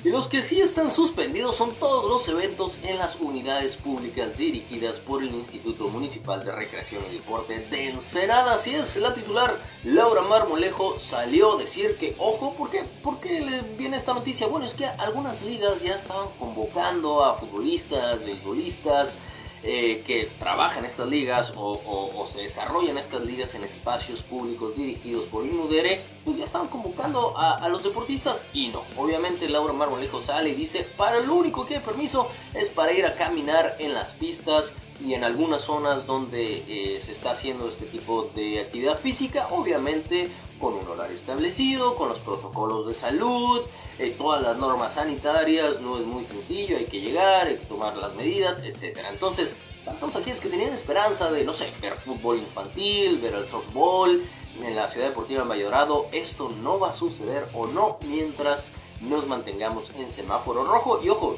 Y 0.05 0.09
los 0.09 0.27
que 0.27 0.43
sí 0.43 0.61
están 0.61 0.91
suspendidos 0.91 1.55
son 1.55 1.77
todos 1.77 2.11
los 2.11 2.27
eventos 2.27 2.81
en 2.83 2.99
las 2.99 3.21
unidades 3.21 3.77
públicas 3.77 4.37
dirigidas 4.37 4.99
por 4.99 5.23
el 5.23 5.33
Instituto 5.33 5.87
Municipal 5.87 6.45
de 6.45 6.51
Recreación 6.51 7.05
y 7.09 7.15
Deporte 7.19 7.61
de 7.71 7.91
Ensenada. 7.91 8.55
Así 8.55 8.75
es, 8.75 8.97
la 8.97 9.15
titular 9.15 9.61
Laura 9.85 10.23
Marmolejo 10.23 10.99
salió 10.99 11.55
a 11.55 11.61
decir 11.61 11.97
que, 11.99 12.17
ojo, 12.19 12.55
¿por 12.55 12.71
qué? 12.71 12.83
¿Por 13.05 13.21
qué 13.21 13.43
le 13.43 13.62
viene 13.62 13.97
esta 13.97 14.12
noticia? 14.12 14.49
Bueno, 14.49 14.67
es 14.67 14.75
que 14.75 14.87
algunas 14.87 15.41
ligas 15.43 15.81
ya 15.81 15.95
estaban 15.95 16.31
convocando 16.37 17.25
a 17.25 17.38
futbolistas, 17.38 18.25
beisbolistas, 18.25 19.19
eh, 19.64 20.03
que 20.07 20.29
trabajan 20.40 20.81
en 20.81 20.90
estas 20.90 21.09
ligas 21.09 21.53
o, 21.57 22.27
se 22.33 22.42
desarrollan 22.42 22.98
estas 22.98 23.22
ligas 23.22 23.55
en 23.55 23.62
espacios 23.62 24.22
públicos 24.22 24.75
dirigidos 24.75 25.25
por 25.27 25.44
Inmudere, 25.44 26.01
pues 26.25 26.38
ya 26.38 26.46
estaban 26.46 26.68
convocando 26.68 27.35
a, 27.37 27.68
los 27.68 27.85
deportistas 27.85 28.44
y 28.53 28.68
no. 28.68 28.83
Obviamente 28.96 29.48
Laura 29.48 29.72
Marmolejo 29.72 30.22
sale 30.22 30.51
y 30.51 30.55
dice, 30.55 30.87
para 30.96 31.20
lo 31.20 31.35
único 31.35 31.66
que 31.66 31.77
hay 31.77 31.81
permiso 31.81 32.29
es 32.55 32.68
para 32.70 32.92
ir 32.92 33.07
a 33.07 33.14
caminar 33.14 33.77
en 33.79 33.94
las 33.94 34.12
pistas 34.12 34.75
y 35.05 35.14
en 35.14 35.25
algunas 35.25 35.62
zonas 35.62 36.07
donde 36.07 36.64
eh, 36.66 37.01
se 37.05 37.12
está 37.12 37.33
haciendo 37.33 37.68
este 37.68 37.87
tipo 37.87 38.31
de 38.35 38.61
actividad 38.61 38.98
física, 38.98 39.48
obviamente 39.51 40.29
con 40.59 40.75
un 40.75 40.87
horario 40.88 41.16
establecido, 41.16 41.96
con 41.96 42.09
los 42.09 42.18
protocolos 42.20 42.87
de 42.87 42.94
salud, 42.94 43.62
eh, 43.98 44.14
todas 44.16 44.42
las 44.42 44.57
normas 44.57 44.94
sanitarias, 44.94 45.81
no 45.81 45.98
es 45.98 46.07
muy 46.07 46.24
sencillo, 46.26 46.76
hay 46.76 46.87
que 46.87 47.00
llegar, 47.00 47.46
hay 47.46 47.59
que 47.59 47.66
tomar 47.66 47.96
las 47.96 48.14
medidas, 48.14 48.62
etc. 48.64 48.98
Entonces, 49.11 49.59
tantos 49.85 50.14
aquellos 50.16 50.40
que 50.40 50.48
tenían 50.48 50.72
esperanza 50.72 51.31
de, 51.31 51.44
no 51.44 51.55
sé, 51.55 51.72
ver 51.81 51.94
fútbol 51.96 52.38
infantil, 52.38 53.18
ver 53.18 53.35
el 53.35 53.48
softball, 53.48 54.22
en 54.61 54.76
la 54.76 54.88
ciudad 54.88 55.09
deportiva 55.09 55.42
de 55.42 55.48
Mayorado, 55.48 56.07
esto 56.12 56.50
no 56.50 56.78
va 56.78 56.90
a 56.90 56.94
suceder 56.94 57.48
o 57.55 57.66
no 57.66 57.98
mientras 58.07 58.72
nos 59.00 59.26
mantengamos 59.26 59.90
en 59.96 60.12
semáforo 60.12 60.64
rojo 60.64 61.00
y 61.02 61.09
ojo, 61.09 61.37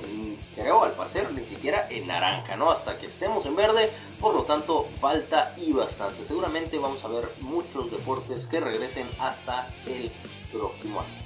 creo 0.54 0.84
al 0.84 0.92
parecer 0.92 1.32
ni 1.32 1.44
siquiera 1.46 1.88
en 1.90 2.06
naranja, 2.06 2.56
¿no? 2.56 2.70
Hasta 2.70 2.98
que 2.98 3.06
estemos 3.06 3.46
en 3.46 3.56
verde, 3.56 3.90
por 4.20 4.34
lo 4.34 4.42
tanto 4.42 4.86
falta 5.00 5.54
y 5.56 5.72
bastante. 5.72 6.26
Seguramente 6.26 6.78
vamos 6.78 7.02
a 7.04 7.08
ver 7.08 7.32
muchos 7.40 7.90
deportes 7.90 8.46
que 8.46 8.60
regresen 8.60 9.08
hasta 9.18 9.70
el 9.86 10.10
próximo 10.52 11.00
año. 11.00 11.23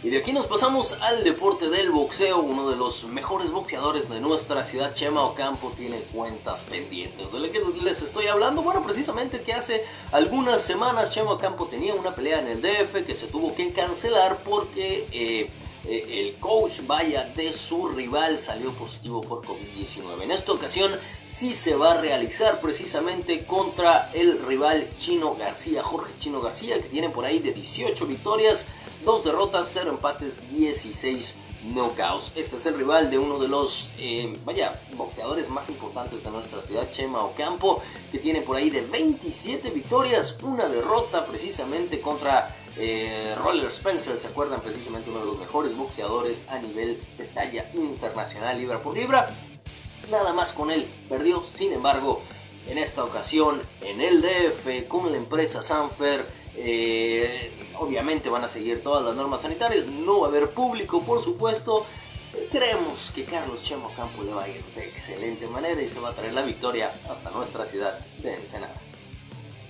Y 0.00 0.10
de 0.10 0.18
aquí 0.18 0.32
nos 0.32 0.46
pasamos 0.46 0.96
al 1.02 1.24
deporte 1.24 1.70
del 1.70 1.90
boxeo. 1.90 2.38
Uno 2.38 2.70
de 2.70 2.76
los 2.76 3.04
mejores 3.06 3.50
boxeadores 3.50 4.08
de 4.08 4.20
nuestra 4.20 4.62
ciudad, 4.62 4.94
Chema 4.94 5.24
Ocampo, 5.24 5.72
tiene 5.76 5.98
cuentas 6.12 6.64
pendientes. 6.70 7.32
¿De 7.32 7.50
que 7.50 7.60
les 7.82 8.00
estoy 8.00 8.28
hablando? 8.28 8.62
Bueno, 8.62 8.84
precisamente 8.84 9.42
que 9.42 9.54
hace 9.54 9.84
algunas 10.12 10.62
semanas 10.62 11.10
Chema 11.10 11.32
Ocampo 11.32 11.66
tenía 11.66 11.94
una 11.94 12.14
pelea 12.14 12.38
en 12.38 12.46
el 12.46 12.62
DF 12.62 13.04
que 13.04 13.16
se 13.16 13.26
tuvo 13.26 13.56
que 13.56 13.72
cancelar 13.72 14.38
porque 14.44 15.08
eh, 15.10 15.50
el 15.84 16.36
coach, 16.38 16.80
vaya, 16.86 17.24
de 17.36 17.52
su 17.52 17.88
rival 17.88 18.38
salió 18.38 18.72
positivo 18.72 19.20
por 19.20 19.42
COVID-19. 19.42 20.22
En 20.22 20.30
esta 20.30 20.52
ocasión 20.52 20.92
sí 21.26 21.52
se 21.52 21.74
va 21.76 21.92
a 21.92 22.00
realizar 22.00 22.60
precisamente 22.60 23.44
contra 23.44 24.10
el 24.12 24.40
rival 24.46 24.88
Chino 24.98 25.34
García, 25.34 25.82
Jorge 25.82 26.12
Chino 26.18 26.40
García, 26.40 26.80
que 26.80 26.88
tiene 26.88 27.08
por 27.08 27.24
ahí 27.24 27.38
de 27.38 27.52
18 27.52 28.06
victorias 28.06 28.66
Dos 29.04 29.24
derrotas, 29.24 29.68
cero 29.72 29.90
empates, 29.90 30.34
16 30.50 31.36
knockouts. 31.72 32.32
Este 32.34 32.56
es 32.56 32.66
el 32.66 32.74
rival 32.76 33.10
de 33.10 33.18
uno 33.18 33.38
de 33.38 33.46
los, 33.46 33.92
eh, 33.98 34.36
vaya, 34.44 34.80
boxeadores 34.96 35.48
más 35.48 35.68
importantes 35.68 36.22
de 36.22 36.30
nuestra 36.30 36.62
ciudad, 36.62 36.90
Chema 36.90 37.22
Ocampo, 37.22 37.80
que 38.10 38.18
tiene 38.18 38.42
por 38.42 38.56
ahí 38.56 38.70
de 38.70 38.80
27 38.82 39.70
victorias, 39.70 40.38
una 40.42 40.68
derrota 40.68 41.26
precisamente 41.26 42.00
contra 42.00 42.56
eh, 42.78 43.34
Roller 43.36 43.68
Spencer, 43.68 44.18
¿se 44.18 44.28
acuerdan? 44.28 44.60
Precisamente 44.60 45.10
uno 45.10 45.20
de 45.20 45.26
los 45.26 45.38
mejores 45.38 45.76
boxeadores 45.76 46.48
a 46.48 46.58
nivel 46.58 47.00
de 47.16 47.24
talla 47.24 47.70
internacional, 47.74 48.58
libra 48.58 48.78
por 48.82 48.96
libra. 48.96 49.28
Nada 50.10 50.32
más 50.32 50.52
con 50.52 50.70
él, 50.70 50.86
perdió, 51.08 51.42
sin 51.56 51.72
embargo, 51.72 52.22
en 52.66 52.78
esta 52.78 53.04
ocasión 53.04 53.62
en 53.80 54.00
el 54.00 54.22
DF 54.22 54.88
con 54.88 55.10
la 55.10 55.18
empresa 55.18 55.62
Sanfer 55.62 56.24
eh, 56.56 57.52
obviamente 57.78 58.28
van 58.28 58.44
a 58.44 58.48
seguir 58.48 58.82
todas 58.82 59.04
las 59.04 59.14
normas 59.14 59.42
sanitarias, 59.42 59.86
no 59.86 60.20
va 60.20 60.26
a 60.26 60.30
haber 60.30 60.50
público, 60.50 61.02
por 61.02 61.22
supuesto. 61.22 61.86
Creemos 62.50 63.10
que 63.10 63.24
Carlos 63.24 63.62
Chemo 63.62 63.90
Campo 63.94 64.22
le 64.22 64.32
va 64.32 64.44
a 64.44 64.48
ir 64.48 64.62
de 64.74 64.86
excelente 64.86 65.46
manera 65.46 65.80
y 65.82 65.88
se 65.88 65.98
va 65.98 66.10
a 66.10 66.14
traer 66.14 66.34
la 66.34 66.42
victoria 66.42 66.92
hasta 67.08 67.30
nuestra 67.30 67.64
ciudad 67.64 67.98
de 68.18 68.34
Ensenada. 68.34 68.74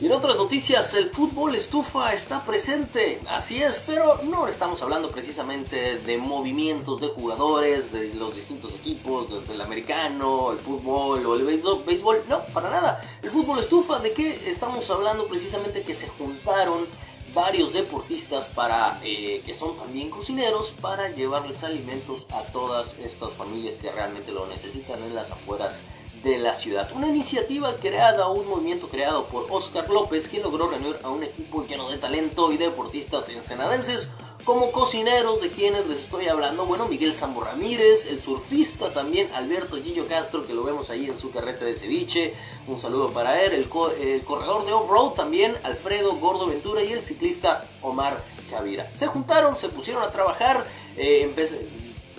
Y 0.01 0.07
en 0.07 0.13
otras 0.13 0.37
noticias, 0.37 0.95
el 0.95 1.07
fútbol 1.11 1.57
estufa 1.57 2.13
está 2.13 2.45
presente, 2.45 3.21
así 3.29 3.61
es, 3.61 3.83
pero 3.85 4.23
no 4.23 4.47
estamos 4.47 4.81
hablando 4.81 5.11
precisamente 5.11 5.99
de 5.99 6.19
movimientos 6.19 7.01
de 7.01 7.09
jugadores, 7.09 7.91
de 7.91 8.15
los 8.15 8.33
distintos 8.33 8.77
equipos, 8.77 9.29
desde 9.29 9.55
el 9.55 9.61
americano, 9.61 10.53
el 10.53 10.61
fútbol 10.61 11.27
o 11.27 11.35
el 11.35 11.45
béisbol, 11.85 12.23
no, 12.29 12.45
para 12.55 12.71
nada. 12.71 13.01
El 13.25 13.31
fútbol 13.33 13.59
estufa, 13.59 13.99
¿de 13.99 14.13
qué 14.13 14.49
estamos 14.49 14.89
hablando? 14.89 15.27
Precisamente 15.27 15.83
que 15.83 15.97
se 15.97 16.07
juntaron 16.07 16.87
varios 17.35 17.73
deportistas 17.73 18.47
para 18.47 19.01
eh, 19.03 19.43
que 19.45 19.57
son 19.57 19.77
también 19.77 20.11
cocineros 20.11 20.77
para 20.81 21.09
llevarles 21.09 21.65
alimentos 21.65 22.25
a 22.31 22.43
todas 22.53 22.97
estas 23.01 23.33
familias 23.35 23.75
que 23.81 23.91
realmente 23.91 24.31
lo 24.31 24.47
necesitan 24.47 25.03
en 25.03 25.17
las 25.17 25.29
afueras 25.29 25.75
de 26.23 26.39
la 26.39 26.55
ciudad. 26.55 26.91
Una 26.95 27.09
iniciativa 27.09 27.75
creada, 27.77 28.29
un 28.29 28.49
movimiento 28.49 28.89
creado 28.89 29.27
por 29.29 29.47
Oscar 29.51 29.89
López, 29.89 30.29
quien 30.29 30.43
logró 30.43 30.69
reunir 30.69 30.99
a 31.03 31.11
un 31.11 31.23
equipo 31.23 31.65
lleno 31.65 31.89
de 31.89 31.99
talento 31.99 32.53
y 32.53 32.57
deportistas 32.57 33.29
ensenadenses 33.29 34.13
como 34.49 34.73
cocineros 34.73 35.43
de 35.43 35.51
quienes 35.51 35.87
les 35.87 35.99
estoy 35.99 36.27
hablando. 36.27 36.65
Bueno, 36.65 36.89
Miguel 36.89 37.15
Sambo 37.15 37.43
Ramírez, 37.43 38.11
el 38.11 38.23
surfista 38.23 38.95
también, 38.95 39.29
Alberto 39.35 39.77
Gillo 39.77 40.07
Castro, 40.09 40.47
que 40.47 40.55
lo 40.55 40.65
vemos 40.65 40.89
ahí 40.89 41.05
en 41.05 41.19
su 41.19 41.31
carreta 41.31 41.67
de 41.67 41.77
ceviche. 41.77 42.35
Un 42.67 42.81
saludo 42.81 43.11
para 43.11 43.43
él. 43.43 43.53
El, 43.53 43.69
corredor 43.69 44.65
de 44.65 44.73
off-road 44.73 45.11
también, 45.11 45.57
Alfredo 45.65 46.17
Gordo 46.17 46.47
Ventura 46.47 46.83
y 46.83 46.93
el 46.93 47.03
ciclista 47.03 47.67
Omar 47.83 48.25
Chavira. 48.49 48.91
Se 48.99 49.07
juntaron, 49.07 49.55
se 49.57 49.69
pusieron 49.69 50.03
a 50.03 50.11
trabajar. 50.11 50.65
Eh, 50.97 51.31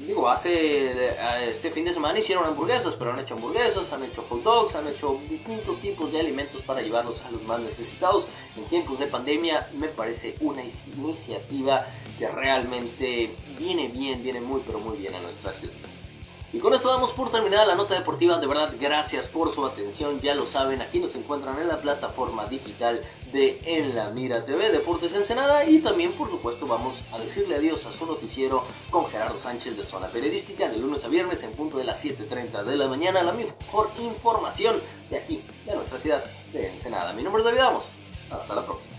digo, 0.10 0.28
hace 0.28 1.50
este 1.50 1.70
fin 1.70 1.86
de 1.86 1.94
semana 1.94 2.18
hicieron 2.18 2.44
hamburguesas, 2.44 2.96
pero 2.96 3.14
han 3.14 3.20
hecho 3.20 3.36
hamburguesas, 3.36 3.94
han 3.94 4.04
hecho 4.04 4.26
hot 4.28 4.42
dogs, 4.42 4.76
han 4.76 4.88
hecho 4.88 5.20
distintos 5.30 5.80
tipos 5.82 6.12
de 6.12 6.20
alimentos 6.20 6.64
para 6.64 6.82
llevarlos 6.82 7.22
a 7.22 7.30
los 7.30 7.44
más 7.44 7.60
necesitados. 7.60 8.28
En 8.58 8.66
tiempos 8.66 9.00
de 9.00 9.06
pandemia 9.06 9.68
me 9.78 9.88
parece 9.88 10.36
una 10.42 10.64
iniciativa 10.64 11.86
que 12.18 12.28
realmente 12.28 13.36
viene 13.58 13.88
bien, 13.90 14.24
viene 14.24 14.42
muy, 14.42 14.62
pero 14.66 14.80
muy 14.80 14.98
bien 14.98 15.14
a 15.14 15.20
nuestra 15.20 15.54
ciudad. 15.54 15.76
Y 16.52 16.58
con 16.58 16.74
esto 16.74 16.90
damos 16.90 17.14
por 17.14 17.32
terminada 17.32 17.66
la 17.68 17.76
nota 17.76 17.94
deportiva. 17.94 18.40
De 18.40 18.48
verdad, 18.48 18.74
gracias 18.80 19.28
por 19.28 19.52
su 19.52 19.66
atención. 19.66 20.20
Ya 20.20 20.34
lo 20.34 20.48
saben, 20.48 20.82
aquí 20.82 21.00
nos 21.00 21.14
encuentran 21.14 21.60
en 21.60 21.68
la 21.68 21.80
plataforma 21.80 22.48
digital 22.48 23.04
de 23.32 23.62
En 23.66 23.96
la 23.96 24.10
Mira 24.10 24.44
TV 24.44 24.72
Deportes 24.72 25.14
Ensenada. 25.14 25.66
Y 25.66 25.80
también, 25.80 26.12
por 26.14 26.28
supuesto, 26.30 26.66
vamos 26.66 27.04
a 27.12 27.20
decirle 27.20 27.56
adiós 27.56 27.86
a 27.86 27.92
su 27.92 28.08
noticiero 28.08 28.64
con 28.90 29.06
Gerardo 29.10 29.40
Sánchez 29.40 29.78
de 29.78 29.84
Zona 29.84 30.08
Periodística 30.08 30.68
de 30.68 30.78
lunes 30.78 31.06
a 31.06 31.08
viernes 31.08 31.44
en 31.44 31.52
punto 31.52 31.78
de 31.78 31.84
las 31.84 32.04
7:30 32.04 32.64
de 32.64 32.76
la 32.76 32.88
mañana. 32.88 33.22
La 33.22 33.34
mejor 33.34 33.92
información 34.00 34.76
de 35.12 35.18
aquí, 35.18 35.46
de 35.68 35.76
nuestra 35.76 36.00
ciudad 36.00 36.24
de 36.52 36.74
Ensenada. 36.74 37.14
Mi 37.14 37.22
nombre 37.22 37.44
es 37.44 37.46
David 37.46 37.60
Amos. 37.60 37.98
Hasta 38.32 38.56
la 38.56 38.66
próxima. 38.66 38.99